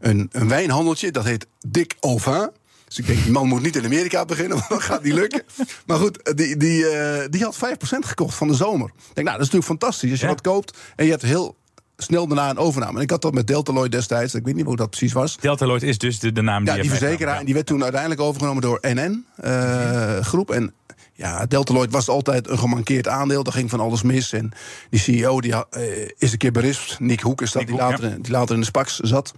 een, 0.00 0.28
een 0.32 0.48
wijnhandeltje. 0.48 1.10
Dat 1.10 1.24
heet 1.24 1.46
Dick 1.68 1.94
Auvin. 2.00 2.50
Dus 2.88 2.98
ik 2.98 3.06
denk, 3.06 3.22
die 3.22 3.32
man 3.32 3.48
moet 3.48 3.62
niet 3.62 3.76
in 3.76 3.84
Amerika 3.84 4.24
beginnen, 4.24 4.56
want 4.58 4.68
dat 4.68 4.82
gaat 4.82 5.02
niet 5.02 5.12
lukken. 5.12 5.42
Maar 5.86 5.98
goed, 5.98 6.36
die, 6.36 6.56
die, 6.56 6.86
eh, 6.88 7.28
die 7.30 7.42
had 7.42 7.56
5% 7.56 8.04
gekocht 8.06 8.34
van 8.34 8.48
de 8.48 8.54
zomer. 8.54 8.86
Ik 8.86 9.14
denk, 9.14 9.26
nou, 9.26 9.38
dat 9.38 9.46
is 9.46 9.52
natuurlijk 9.52 9.64
fantastisch. 9.80 10.10
Als 10.10 10.20
je 10.20 10.26
Ja. 10.26 10.32
wat 10.32 10.40
koopt 10.42 10.78
en 10.96 11.04
je 11.04 11.10
hebt 11.10 11.22
heel 11.22 11.56
snel 12.02 12.26
daarna 12.26 12.50
een 12.50 12.58
overname. 12.58 12.96
En 12.96 13.02
ik 13.02 13.10
had 13.10 13.22
dat 13.22 13.34
met 13.34 13.46
Deltaloid 13.46 13.92
destijds, 13.92 14.34
ik 14.34 14.44
weet 14.44 14.54
niet 14.54 14.64
hoe 14.64 14.76
dat 14.76 14.90
precies 14.90 15.12
was. 15.12 15.36
Deltaloid 15.40 15.82
is 15.82 15.98
dus 15.98 16.18
de, 16.18 16.32
de 16.32 16.42
naam 16.42 16.64
die 16.64 16.74
Ja, 16.74 16.80
die 16.80 16.90
verzekeraar. 16.90 17.38
En 17.38 17.44
die 17.44 17.54
werd 17.54 17.66
toen 17.66 17.82
uiteindelijk 17.82 18.20
overgenomen 18.20 18.62
door 18.62 18.78
NN 18.82 19.24
eh, 19.36 20.16
Groep. 20.20 20.50
En 20.50 20.74
ja, 21.12 21.46
Deltaloid 21.46 21.92
was 21.92 22.08
altijd 22.08 22.48
een 22.48 22.58
gemankeerd 22.58 23.08
aandeel. 23.08 23.42
Daar 23.42 23.52
ging 23.52 23.70
van 23.70 23.80
alles 23.80 24.02
mis. 24.02 24.32
En 24.32 24.52
die 24.90 25.00
CEO 25.00 25.40
die, 25.40 25.52
eh, 25.70 25.82
is 26.18 26.32
een 26.32 26.38
keer 26.38 26.52
berispt. 26.52 27.00
Nick 27.00 27.20
Hoek 27.20 27.42
is 27.42 27.52
dat, 27.52 27.62
Nick 27.62 27.70
die, 27.70 27.80
Hoek, 27.80 27.90
later, 27.90 28.22
die 28.22 28.32
later 28.32 28.54
in 28.54 28.60
de 28.60 28.66
Spax 28.66 28.98
zat. 28.98 29.34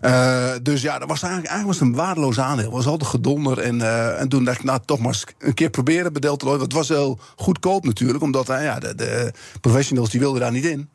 Eh, 0.00 0.50
dus 0.62 0.82
ja, 0.82 0.98
dat 0.98 1.08
was 1.08 1.22
eigenlijk, 1.22 1.52
eigenlijk 1.52 1.78
was 1.78 1.88
het 1.88 1.98
een 1.98 2.04
waardeloos 2.04 2.40
aandeel. 2.40 2.64
Het 2.64 2.74
was 2.74 2.86
altijd 2.86 3.10
gedonder. 3.10 3.58
En, 3.58 3.80
en 4.18 4.28
toen 4.28 4.44
dacht 4.44 4.58
ik, 4.58 4.64
nou, 4.64 4.80
toch 4.84 4.98
maar 4.98 5.08
eens 5.08 5.24
een 5.38 5.54
keer 5.54 5.70
proberen 5.70 6.12
bij 6.12 6.20
Deltaloid. 6.20 6.58
Want 6.58 6.72
het 6.72 6.80
was 6.80 6.98
heel 6.98 7.18
goedkoop 7.36 7.84
natuurlijk. 7.84 8.22
Omdat 8.22 8.46
ja, 8.46 8.78
de, 8.78 8.94
de 8.94 9.32
professionals 9.60 10.10
die 10.10 10.20
wilden 10.20 10.40
daar 10.40 10.52
niet 10.52 10.64
in. 10.64 10.88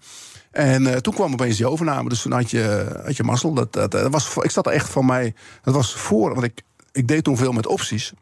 En 0.53 0.87
eh, 0.87 0.97
toen 0.97 1.13
kwam 1.13 1.33
opeens 1.33 1.57
die 1.57 1.67
overname. 1.67 2.09
Dus 2.09 2.21
toen 2.21 2.31
had 2.31 2.51
je, 2.51 2.85
had 3.05 3.17
je 3.17 3.23
mazzel. 3.23 3.53
Dat, 3.53 3.73
dat, 3.73 3.91
dat 3.91 4.11
was, 4.11 4.35
ik 4.41 4.51
zat 4.51 4.65
er 4.65 4.71
echt 4.71 4.89
van 4.89 5.05
mij. 5.05 5.33
Dat 5.63 5.73
was 5.73 5.93
voor, 5.93 6.33
want 6.33 6.43
ik, 6.43 6.61
ik 6.91 7.07
deed 7.07 7.23
toen 7.23 7.37
veel 7.37 7.51
met 7.51 7.67
opties. 7.67 8.13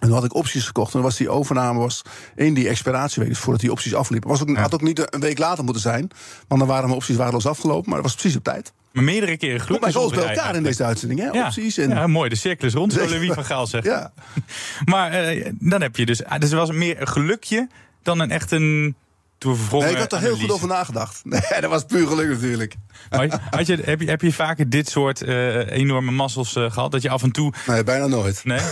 En 0.00 0.06
toen 0.06 0.16
had 0.16 0.24
ik 0.24 0.34
opties 0.34 0.66
gekocht. 0.66 0.86
En 0.86 0.92
dan 0.92 1.02
was 1.02 1.16
die 1.16 1.28
overname 1.28 1.78
was 1.78 2.02
in 2.34 2.54
die 2.54 2.68
expiratieweek. 2.68 3.28
Dus 3.28 3.38
voordat 3.38 3.60
die 3.60 3.70
opties 3.70 3.94
afliepen. 3.94 4.30
Was 4.30 4.40
ook, 4.40 4.56
Had 4.56 4.74
ook 4.74 4.82
niet 4.82 5.14
een 5.14 5.20
week 5.20 5.38
later 5.38 5.64
moeten 5.64 5.82
zijn. 5.82 6.10
Want 6.48 6.60
dan 6.60 6.70
waren 6.70 6.84
mijn 6.84 6.96
opties 6.96 7.16
waardeloos 7.16 7.46
afgelopen. 7.46 7.84
Maar 7.90 8.02
dat 8.02 8.10
was 8.10 8.14
precies 8.14 8.36
op 8.36 8.44
tijd. 8.44 8.72
Maar 8.92 9.04
meerdere 9.04 9.36
keren 9.36 9.60
gelukt. 9.60 9.84
maar 9.84 9.96
alles 9.96 10.12
bij 10.12 10.28
elkaar 10.28 10.54
in 10.54 10.62
deze 10.62 10.84
uitzending. 10.84 11.20
Hè? 11.20 11.26
Ja. 11.26 11.44
Opties 11.44 11.78
en... 11.78 11.88
Ja, 11.88 12.06
mooi. 12.06 12.28
De 12.28 12.36
cirkel 12.36 12.66
is 12.66 12.74
rond, 12.74 12.92
zoals 12.92 13.08
Zeker. 13.08 13.24
Louis 13.24 13.36
van 13.36 13.44
Gaal 13.56 13.66
zegt. 13.66 13.84
Ja. 13.84 14.12
Maar 14.84 15.12
eh, 15.12 15.52
dan 15.58 15.82
heb 15.82 15.96
je 15.96 16.06
dus... 16.06 16.24
ah, 16.24 16.40
Dus 16.40 16.50
het 16.50 16.58
was 16.58 16.70
meer 16.70 17.00
een 17.00 17.08
gelukje 17.08 17.68
dan 18.02 18.20
een 18.20 18.30
echt 18.30 18.50
een 18.50 18.96
Nee, 19.38 19.90
ik 19.90 19.96
had 19.96 20.12
er 20.12 20.20
heel 20.20 20.36
goed 20.36 20.50
over 20.50 20.68
nagedacht. 20.68 21.20
Nee, 21.24 21.60
dat 21.60 21.70
was 21.70 21.84
puur 21.84 22.06
geluk 22.06 22.28
natuurlijk. 22.28 22.74
Maar 23.10 23.48
had 23.50 23.66
je, 23.66 23.78
heb, 23.82 24.00
je, 24.00 24.08
heb 24.08 24.20
je 24.20 24.32
vaker 24.32 24.70
dit 24.70 24.88
soort 24.88 25.22
eh, 25.22 25.70
enorme 25.70 26.10
massels 26.10 26.56
eh, 26.56 26.70
gehad? 26.70 26.92
Dat 26.92 27.02
je 27.02 27.10
af 27.10 27.22
en 27.22 27.30
toe... 27.30 27.52
Nee, 27.66 27.84
bijna 27.84 28.06
nooit. 28.06 28.44
Nee? 28.44 28.60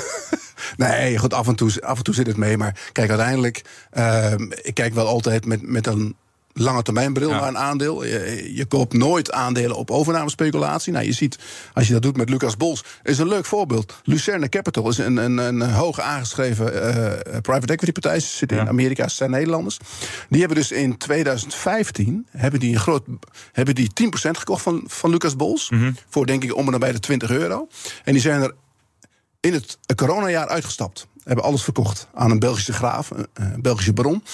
Nee, 0.76 1.18
goed, 1.18 1.34
af 1.34 1.46
en 1.46 1.54
toe, 1.54 1.82
af 1.82 1.98
en 1.98 2.04
toe 2.04 2.14
zit 2.14 2.26
het 2.26 2.36
mee. 2.36 2.56
Maar 2.56 2.76
kijk, 2.92 3.08
uiteindelijk, 3.08 3.64
ehm, 3.90 4.42
ik 4.62 4.74
kijk 4.74 4.94
wel 4.94 5.06
altijd 5.06 5.46
met, 5.46 5.62
met 5.62 5.86
een 5.86 6.16
lange 6.58 6.82
termijn 6.82 7.12
bril 7.12 7.28
Ja. 7.28 7.38
naar 7.40 7.48
een 7.48 7.58
aandeel. 7.58 8.04
Je, 8.04 8.50
je 8.54 8.64
koopt 8.64 8.92
nooit 8.92 9.32
aandelen 9.32 9.76
op 9.76 9.90
overnamespeculatie. 9.90 10.92
Nou, 10.92 11.04
je 11.04 11.12
ziet, 11.12 11.38
als 11.74 11.86
je 11.86 11.92
dat 11.92 12.02
doet 12.02 12.16
met 12.16 12.30
Lucas 12.30 12.56
Bols, 12.56 12.84
is 13.02 13.18
een 13.18 13.28
leuk 13.28 13.44
voorbeeld. 13.44 14.00
Lucerne 14.04 14.48
Capital 14.48 14.88
is 14.88 14.98
een, 14.98 15.16
een, 15.16 15.38
een 15.38 15.62
hoog 15.70 16.00
aangeschreven 16.00 16.82
eh, 16.82 17.40
private 17.40 17.72
equity 17.72 17.92
partij. 17.92 18.20
Ze 18.20 18.36
zitten 18.36 18.58
in. 18.58 18.68
Amerika, 18.68 19.08
ze 19.08 19.14
zijn 19.16 19.30
Nederlanders. 19.30 19.78
Die 20.28 20.38
hebben 20.38 20.56
dus 20.58 20.72
in 20.72 20.96
2015 20.96 22.26
hebben 22.30 22.60
die 22.60 22.72
een 22.74 22.80
groot, 22.80 23.04
hebben 23.52 23.74
die 23.74 23.90
10% 24.04 24.30
gekocht 24.30 24.62
van, 24.62 24.84
van 24.86 25.10
Lucas 25.10 25.36
Bols. 25.36 25.70
Mhm. 25.70 25.92
Voor 26.08 26.26
denk 26.26 26.44
ik 26.44 26.56
om 26.56 26.66
en 26.66 26.72
nabij 26.72 26.92
de 26.92 27.00
20 27.00 27.30
euro. 27.30 27.68
En 28.04 28.12
die 28.12 28.22
zijn 28.22 28.42
er 28.42 28.54
in 29.40 29.52
het 29.52 29.78
coronajaar 29.94 30.48
uitgestapt. 30.48 31.06
Hebben 31.24 31.44
alles 31.44 31.62
verkocht 31.62 32.08
aan 32.14 32.30
een 32.30 32.38
Belgische 32.38 32.72
graaf, 32.72 33.10
een, 33.10 33.26
een 33.34 33.62
Belgische 33.62 33.92
baron. 33.92 34.24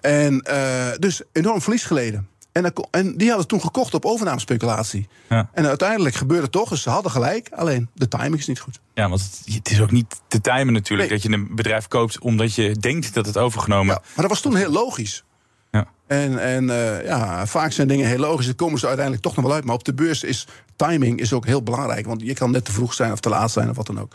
En 0.00 0.40
eh, 0.40 0.98
dus 0.98 1.22
enorm 1.32 1.60
verlies 1.62 1.84
geleden. 1.84 2.28
En, 2.52 2.72
en 2.90 3.16
die 3.16 3.28
hadden 3.28 3.46
toen 3.46 3.60
gekocht 3.60 3.94
op 3.94 4.04
overnamespeculatie. 4.04 5.08
Ja. 5.28 5.50
En 5.52 5.66
uiteindelijk 5.66 6.14
gebeurde 6.14 6.42
het 6.42 6.52
toch, 6.52 6.68
dus 6.68 6.82
ze 6.82 6.90
hadden 6.90 7.10
gelijk. 7.10 7.48
Alleen 7.54 7.88
de 7.94 8.08
timing 8.08 8.38
is 8.38 8.46
niet 8.46 8.60
goed. 8.60 8.80
Ja, 8.94 9.08
want 9.08 9.40
het, 9.44 9.70
is 9.70 9.80
ook 9.80 9.90
niet 9.90 10.20
te 10.28 10.40
timen 10.40 10.72
natuurlijk 10.72 11.10
Nee. 11.10 11.18
dat 11.18 11.30
je 11.30 11.38
een 11.38 11.54
bedrijf 11.54 11.88
koopt 11.88 12.18
omdat 12.18 12.54
je 12.54 12.76
denkt 12.76 13.14
dat 13.14 13.26
het 13.26 13.36
overgenomen 13.36 13.94
Ja, 13.94 14.00
maar 14.00 14.14
dat 14.16 14.28
was 14.28 14.40
toen 14.40 14.56
heel 14.56 14.70
logisch. 14.70 15.24
Ja. 15.70 15.86
En, 16.06 16.38
en 16.38 16.70
eh, 16.70 17.04
ja, 17.06 17.46
vaak 17.46 17.72
zijn 17.72 17.88
dingen 17.88 18.06
heel 18.06 18.18
logisch. 18.18 18.46
Dan 18.46 18.54
komen 18.54 18.78
ze 18.78 18.86
uiteindelijk 18.86 19.24
toch 19.24 19.36
nog 19.36 19.44
wel 19.44 19.54
uit. 19.54 19.64
Maar 19.64 19.74
op 19.74 19.84
de 19.84 19.94
beurs 19.94 20.22
is 20.22 20.46
timing 20.76 21.20
is 21.20 21.32
ook 21.32 21.46
heel 21.46 21.62
belangrijk. 21.62 22.06
Want 22.06 22.22
je 22.22 22.34
kan 22.34 22.50
net 22.50 22.64
te 22.64 22.72
vroeg 22.72 22.94
zijn 22.94 23.12
of 23.12 23.20
te 23.20 23.28
laat 23.28 23.50
zijn 23.50 23.70
of 23.70 23.76
wat 23.76 23.86
dan 23.86 24.00
ook. 24.00 24.14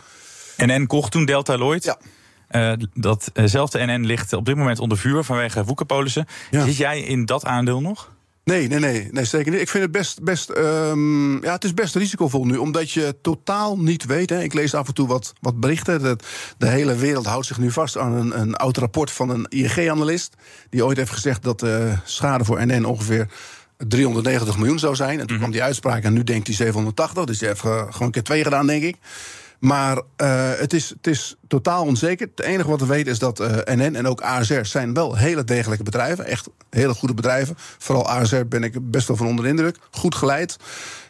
NN 0.66 0.88
kocht 0.88 1.12
toen 1.12 1.26
Delta 1.26 1.58
Lloyd. 1.58 1.84
Ja. 1.84 1.98
Eh, 2.48 2.74
datzelfde 2.94 3.86
NN 3.86 4.06
ligt 4.06 4.34
op 4.34 4.46
dit 4.46 4.56
moment 4.56 4.80
onder 4.80 4.98
vuur 4.98 5.24
vanwege 5.24 5.64
woekerpolissen. 5.64 6.26
Ja. 6.52 6.66
Zit 6.66 6.78
jij 6.78 7.02
in 7.02 7.26
dat 7.26 7.46
aandeel 7.46 7.82
nog? 7.82 8.12
Nee, 8.44 8.68
nee, 8.68 8.80
nee, 8.80 9.08
nee, 9.12 9.26
zeker 9.26 9.52
niet. 9.52 9.62
Ik 9.62 9.70
vind 9.70 9.84
het 9.84 9.92
best, 9.92 10.24
best 10.24 10.50
ehm, 10.50 11.44
ja, 11.44 11.52
het 11.52 11.64
is 11.64 11.74
best 11.74 11.96
risicovol 11.96 12.46
nu, 12.46 12.58
omdat 12.58 12.92
je 12.92 13.16
totaal 13.22 13.78
niet 13.78 14.06
weet. 14.06 14.30
Hè. 14.30 14.44
Ik 14.44 14.54
lees 14.54 14.74
af 14.74 14.88
en 14.88 14.94
toe 14.94 15.08
wat, 15.08 15.34
wat 15.42 15.60
berichten. 15.60 16.02
Dat 16.02 16.26
de 16.58 16.68
hele 16.68 16.96
wereld 16.96 17.26
houdt 17.26 17.46
zich 17.46 17.58
nu 17.58 17.72
vast 17.72 17.98
aan 17.98 18.14
een, 18.14 18.40
een 18.40 18.56
oud 18.56 18.78
rapport 18.78 19.12
van 19.12 19.30
een 19.30 19.46
ING-analyst. 19.50 20.36
Die 20.70 20.86
ooit 20.86 20.98
heeft 20.98 21.12
gezegd 21.12 21.44
dat 21.44 21.60
de 21.60 21.94
schade 22.04 22.46
voor 22.46 22.66
NN 22.66 22.86
ongeveer 22.86 23.28
390 23.78 24.58
miljoen 24.58 24.80
zou 24.80 24.96
zijn. 24.96 25.20
En 25.20 25.28
toen 25.28 25.38
kwam 25.38 25.52
die 25.52 25.64
uitspraak 25.64 26.04
en 26.04 26.14
nu 26.14 26.24
denkt 26.24 26.48
hij 26.48 26.56
780. 26.56 27.26
Dus 27.26 27.38
die 27.38 27.48
heeft 27.48 27.64
eh, 27.64 27.72
gewoon 27.72 28.08
een 28.08 28.12
keer 28.12 28.24
twee 28.24 28.44
gedaan, 28.44 28.68
denk 28.68 28.84
ik. 28.84 28.96
Maar 29.62 30.02
eh, 30.16 30.52
het, 30.56 30.74
is, 30.74 30.90
het 30.90 31.08
is 31.08 31.36
totaal 31.48 31.86
onzeker. 31.86 32.28
Het 32.36 32.46
enige 32.46 32.70
wat 32.70 32.80
we 32.80 32.86
weten 32.86 33.12
is 33.12 33.20
dat 33.20 33.40
eh, 33.40 33.76
NN 33.76 33.96
en 33.96 34.08
ook 34.08 34.22
ASR 34.22 34.64
zijn 34.64 34.94
wel 34.94 35.16
hele 35.16 35.44
degelijke 35.44 35.84
bedrijven. 35.84 36.26
Echt 36.26 36.50
hele 36.70 36.94
goede 36.94 37.14
bedrijven. 37.14 37.56
Vooral 37.58 38.08
ASR 38.08 38.46
ben 38.50 38.64
ik 38.64 38.92
best 38.92 39.08
wel 39.08 39.18
van 39.18 39.28
onder 39.28 39.44
de 39.44 39.50
indruk. 39.50 39.78
Goed 39.92 40.16
geleid. 40.16 40.58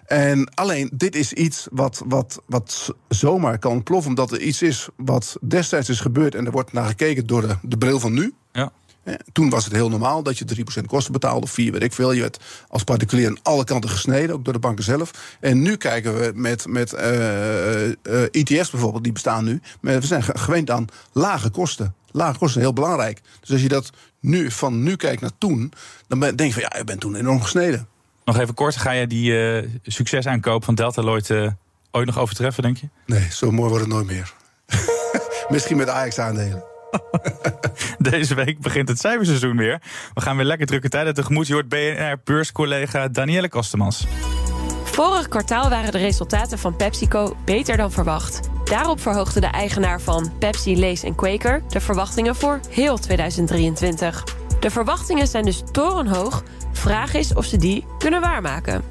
En 0.06 0.54
alleen, 0.54 0.92
dit 0.94 1.16
is 1.16 1.34
iets 1.34 1.68
wat, 1.72 2.04
wat, 2.06 2.42
wat 2.46 2.96
zomaar 3.08 3.60
kan 3.60 3.84
ploffen. 3.84 4.10
Omdat 4.10 4.32
er 4.32 4.42
iets 4.42 4.62
is 4.62 4.90
wat 4.96 5.38
destijds 5.42 5.90
is 5.90 6.00
gebeurd. 6.00 6.36
En 6.36 6.46
er 6.46 6.52
wordt 6.52 6.74
naar 6.74 6.88
gekeken 6.88 7.28
door 7.28 7.42
de, 7.42 7.56
de 7.62 7.78
bril 7.78 8.00
van 8.00 8.14
nu. 8.14 8.34
Ja. 8.52 8.72
Hè, 9.04 9.14
Toen 9.32 9.50
was 9.50 9.64
het 9.66 9.74
heel 9.74 9.90
normaal 9.90 10.24
dat 10.24 10.38
je 10.38 10.46
3% 10.82 10.86
kosten 10.88 11.12
betaalde, 11.14 11.42
of 11.46 11.52
4, 11.52 11.72
weet 11.72 11.84
ik 11.84 11.94
veel. 11.94 12.12
Je 12.12 12.22
werd 12.22 12.40
als 12.68 12.84
particulier 12.84 13.28
aan 13.28 13.40
alle 13.42 13.64
kanten 13.64 13.90
gesneden, 13.90 14.36
ook 14.36 14.44
door 14.44 14.54
de 14.54 14.60
banken 14.60 14.84
zelf. 14.84 15.12
En 15.40 15.62
nu 15.62 15.76
kijken 15.76 16.20
we 16.20 16.32
met, 16.36 16.68
met 16.68 16.94
eh, 16.94 17.86
eh, 17.90 17.94
ETF's 18.32 18.70
bijvoorbeeld, 18.70 19.04
die 19.04 19.12
bestaan 19.14 19.44
nu. 19.44 19.62
Maar 19.82 20.00
we 20.00 20.06
zijn 20.06 20.24
ge- 20.24 20.38
gewend 20.38 20.70
aan 20.70 20.88
lage 21.12 21.50
kosten. 21.50 21.96
Lage 22.12 22.38
kosten, 22.38 22.62
heel 22.62 22.74
belangrijk. 22.74 23.22
Dus 23.40 23.52
als 23.52 23.62
je 23.62 23.68
dat 23.68 23.90
nu 24.20 24.52
van 24.52 24.84
nu 24.84 24.96
kijkt 24.96 25.22
naar 25.22 25.32
toen, 25.38 25.74
dan 26.08 26.20
denk 26.20 26.40
je 26.40 26.52
van 26.54 26.62
ja, 26.62 26.78
je 26.78 26.84
bent 26.84 27.00
toen 27.00 27.16
enorm 27.16 27.42
gesneden. 27.42 27.88
Nog 28.26 28.40
even 28.40 28.54
kort, 28.54 28.76
ga 28.76 28.92
je 28.92 29.08
die 29.08 29.38
eh, 29.58 29.68
succesaankoop 29.84 30.64
van 30.64 30.76
Delta 30.76 31.02
Lloyd 31.02 31.30
eh, 31.30 31.48
ooit 31.92 32.06
nog 32.06 32.20
overtreffen, 32.20 32.64
denk 32.64 32.78
je? 32.78 32.88
Nee, 33.06 33.28
zo 33.32 33.52
mooi 33.52 33.70
wordt 33.70 33.86
het 33.86 33.94
nooit 33.94 34.08
meer. 34.08 34.34
Misschien 35.50 35.78
met 35.78 35.90
Ajax-aandelen. 35.90 36.64
Deze 38.12 38.36
week 38.36 38.60
begint 38.60 38.88
het 38.88 39.00
cijferseizoen 39.00 39.58
weer. 39.58 39.82
We 40.14 40.22
gaan 40.22 40.36
weer 40.36 40.46
lekker 40.46 40.68
drukke 40.68 40.90
tijden 40.90 41.14
tegemoet. 41.14 41.48
Je 41.48 41.54
hoort 41.54 41.70
BNR-beurscollega 41.70 43.08
Danielle 43.08 43.50
Kostemans. 43.50 44.08
Vorig 44.84 45.28
kwartaal 45.28 45.70
waren 45.70 45.92
de 45.92 45.98
resultaten 45.98 46.60
van 46.60 46.76
PepsiCo 46.76 47.36
beter 47.46 47.78
dan 47.78 47.92
verwacht. 47.92 48.40
Daarop 48.64 49.02
verhoogde 49.02 49.40
de 49.40 49.48
eigenaar 49.48 50.02
van 50.02 50.32
Pepsi, 50.40 50.80
Lays 50.80 51.04
en 51.04 51.16
Quaker 51.16 51.64
de 51.68 51.80
verwachtingen 51.80 52.36
voor 52.36 52.60
heel 52.70 52.98
2023. 52.98 54.24
De 54.60 54.70
verwachtingen 54.70 55.28
zijn 55.28 55.46
dus 55.46 55.64
torenhoog. 55.72 56.44
Vraag 56.72 57.14
is 57.14 57.34
of 57.34 57.46
ze 57.46 57.58
die 57.58 57.86
kunnen 57.98 58.22
waarmaken. 58.22 58.84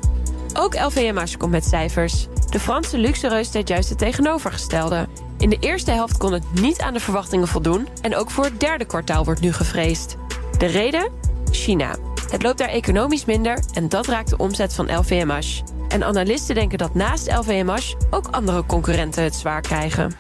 Ook 0.53 0.75
LVMH 0.75 1.37
komt 1.39 1.51
met 1.51 1.65
cijfers. 1.65 2.29
De 2.51 2.61
Franse 2.61 2.99
luxereus 2.99 3.51
deed 3.51 3.69
juist 3.69 3.89
het 3.89 3.99
tegenovergestelde. 3.99 5.09
In 5.39 5.51
de 5.51 5.57
eerste 5.61 5.91
helft 5.91 6.17
kon 6.17 6.33
het 6.33 6.45
niet 6.53 6.81
aan 6.81 6.93
de 6.93 7.01
verwachtingen 7.01 7.49
voldoen... 7.49 7.89
en 8.03 8.17
ook 8.17 8.31
voor 8.31 8.45
het 8.45 8.61
derde 8.61 8.85
kwartaal 8.85 9.25
wordt 9.25 9.41
nu 9.41 9.53
gevreesd. 9.53 10.17
De 10.59 10.67
reden? 10.67 11.11
China. 11.51 11.97
Het 12.31 12.43
loopt 12.43 12.59
daar 12.59 12.69
economisch 12.69 13.25
minder 13.25 13.65
en 13.73 13.89
dat 13.89 14.07
raakt 14.07 14.31
de 14.31 14.37
omzet 14.37 14.75
van 14.75 14.99
LVMH. 14.99 15.63
En 15.89 16.05
analisten 16.05 16.55
denken 16.55 16.79
dat 16.79 16.95
naast 16.95 17.33
LVMH 17.33 17.95
ook 18.11 18.27
andere 18.27 18.67
concurrenten 18.67 19.23
het 19.23 19.35
zwaar 19.35 19.61
krijgen. 19.61 20.13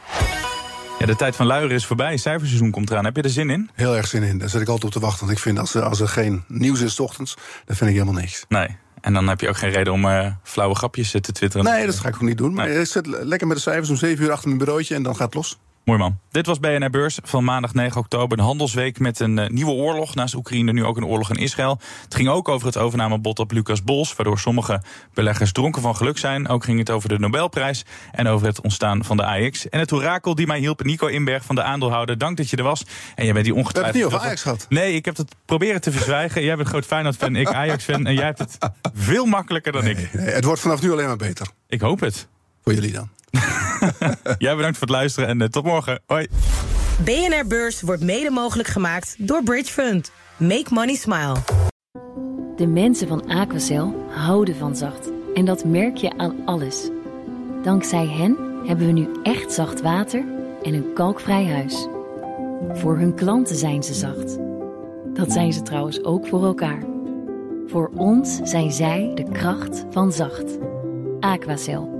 Ja, 0.98 1.06
de 1.06 1.16
tijd 1.16 1.36
van 1.36 1.46
luieren 1.46 1.76
is 1.76 1.86
voorbij. 1.86 2.16
Cijferseizoen 2.16 2.70
komt 2.70 2.90
eraan. 2.90 3.04
Heb 3.04 3.16
je 3.16 3.22
er 3.22 3.30
zin 3.30 3.50
in? 3.50 3.70
Heel 3.74 3.96
erg 3.96 4.06
zin 4.06 4.22
in. 4.22 4.38
Daar 4.38 4.48
zit 4.48 4.60
ik 4.60 4.68
altijd 4.68 4.86
op 4.86 4.92
te 4.92 5.00
wachten. 5.00 5.26
Want 5.26 5.32
ik 5.38 5.42
vind 5.42 5.58
als 5.58 5.74
er, 5.74 5.82
als 5.82 6.00
er 6.00 6.08
geen 6.08 6.44
nieuws 6.48 6.80
is 6.80 6.94
's 6.94 6.98
ochtends, 6.98 7.34
dan 7.64 7.76
vind 7.76 7.90
ik 7.90 7.96
helemaal 7.96 8.20
niks. 8.20 8.44
Nee. 8.48 8.76
En 9.00 9.12
dan 9.12 9.28
heb 9.28 9.40
je 9.40 9.48
ook 9.48 9.56
geen 9.56 9.70
reden 9.70 9.92
om 9.92 10.04
eh, 10.04 10.26
flauwe 10.42 10.74
grapjes 10.74 11.14
eh, 11.14 11.20
te 11.20 11.32
twitteren. 11.32 11.66
Nee, 11.66 11.86
dat 11.86 11.98
ga 11.98 12.08
ik 12.08 12.14
ook 12.14 12.20
niet 12.20 12.38
doen. 12.38 12.54
Maar 12.54 12.68
ik 12.68 12.86
zit 12.86 13.06
lekker 13.06 13.46
met 13.46 13.56
de 13.56 13.62
cijfers 13.62 13.90
om 13.90 13.96
7 13.96 14.24
uur 14.24 14.30
achter 14.30 14.46
mijn 14.48 14.58
bureautje 14.58 14.94
en 14.94 15.02
dan 15.02 15.16
gaat 15.16 15.26
het 15.26 15.34
los. 15.34 15.58
Mooi 15.90 16.02
man. 16.02 16.18
Dit 16.30 16.46
was 16.46 16.60
BNR 16.60 16.90
Beurs 16.90 17.18
van 17.22 17.44
maandag 17.44 17.74
9 17.74 18.00
oktober. 18.00 18.38
Een 18.38 18.44
handelsweek 18.44 18.98
met 18.98 19.20
een 19.20 19.38
eh, 19.38 19.48
nieuwe 19.48 19.70
oorlog. 19.70 20.14
Naast 20.14 20.34
Oekraïne 20.34 20.72
nu 20.72 20.84
ook 20.84 20.96
een 20.96 21.04
oorlog 21.04 21.30
in 21.30 21.36
Israël. 21.36 21.80
Het 22.04 22.14
ging 22.14 22.28
ook 22.28 22.48
over 22.48 22.66
het 22.66 22.76
overnamebod 22.76 23.38
op 23.38 23.50
Lucas 23.50 23.82
Bols. 23.82 24.16
Waardoor 24.16 24.38
sommige 24.38 24.82
beleggers 25.14 25.52
dronken 25.52 25.82
van 25.82 25.96
geluk 25.96 26.18
zijn. 26.18 26.48
Ook 26.48 26.64
ging 26.64 26.78
het 26.78 26.90
over 26.90 27.08
de 27.08 27.18
Nobelprijs. 27.18 27.84
En 28.12 28.26
over 28.26 28.46
het 28.46 28.60
ontstaan 28.60 29.04
van 29.04 29.16
de 29.16 29.24
AX. 29.24 29.68
En 29.68 29.78
het 29.78 29.92
orakel 29.92 30.34
die 30.34 30.46
mij 30.46 30.58
hielp, 30.58 30.84
Nico 30.84 31.06
Inberg 31.06 31.44
van 31.44 31.54
de 31.54 31.62
aandeelhouder. 31.62 32.18
Dank 32.18 32.36
dat 32.36 32.50
je 32.50 32.56
er 32.56 32.62
was. 32.62 32.84
En 33.14 33.24
jij 33.24 33.32
bent 33.32 33.44
die 33.44 33.54
ongetwijfeld... 33.54 33.94
hebben 33.94 34.12
het 34.12 34.12
niet 34.12 34.20
over 34.20 34.26
Ajax 34.26 34.42
gehad. 34.42 34.66
Nee, 34.68 34.94
ik 34.94 35.04
heb 35.04 35.16
het 35.16 35.34
proberen 35.44 35.80
te 35.80 35.92
verzwijgen. 35.92 36.42
Jij 36.42 36.56
bent 36.56 36.68
groot 36.68 36.86
Feyenoord-fan, 36.86 37.36
ik 37.36 37.52
Ajax-fan. 37.52 38.06
En 38.06 38.14
jij 38.14 38.24
hebt 38.24 38.38
het 38.38 38.58
veel 38.94 39.26
makkelijker 39.26 39.72
dan 39.72 39.86
ik. 39.86 40.12
Nee, 40.12 40.26
het 40.26 40.44
wordt 40.44 40.60
vanaf 40.60 40.82
nu 40.82 40.92
alleen 40.92 41.06
maar 41.06 41.16
beter. 41.16 41.46
Ik 41.68 41.80
hoop 41.80 42.00
het. 42.00 42.28
Voor 42.62 42.74
jullie 42.74 42.92
dan. 42.92 43.08
Jij 44.38 44.56
bedankt 44.56 44.78
voor 44.78 44.86
het 44.86 44.96
luisteren 44.96 45.28
en 45.28 45.40
eh, 45.40 45.48
tot 45.48 45.64
morgen. 45.64 46.00
Hoi. 46.06 46.28
BNR 47.04 47.46
Beurs 47.46 47.80
wordt 47.80 48.02
mede 48.02 48.30
mogelijk 48.30 48.68
gemaakt 48.68 49.14
door 49.18 49.42
Bridge 49.42 49.72
Fund. 49.72 50.12
Make 50.36 50.66
money 50.68 50.94
smile. 50.94 51.36
De 52.56 52.66
mensen 52.66 53.08
van 53.08 53.28
Aquacel 53.28 54.06
houden 54.08 54.56
van 54.56 54.76
zacht. 54.76 55.10
En 55.34 55.44
dat 55.44 55.64
merk 55.64 55.96
je 55.96 56.18
aan 56.18 56.36
alles. 56.44 56.88
Dankzij 57.62 58.06
hen 58.06 58.36
hebben 58.66 58.86
we 58.86 58.92
nu 58.92 59.08
echt 59.22 59.52
zacht 59.52 59.80
water 59.80 60.24
en 60.62 60.74
een 60.74 60.92
kalkvrij 60.94 61.46
huis. 61.46 61.88
Voor 62.72 62.98
hun 62.98 63.14
klanten 63.14 63.56
zijn 63.56 63.82
ze 63.82 63.94
zacht. 63.94 64.38
Dat 65.14 65.32
zijn 65.32 65.52
ze 65.52 65.62
trouwens 65.62 66.04
ook 66.04 66.26
voor 66.26 66.44
elkaar. 66.44 66.82
Voor 67.66 67.90
ons 67.94 68.40
zijn 68.42 68.72
zij 68.72 69.12
de 69.14 69.30
kracht 69.32 69.84
van 69.90 70.12
zacht. 70.12 70.58
Aquacel. 71.20 71.99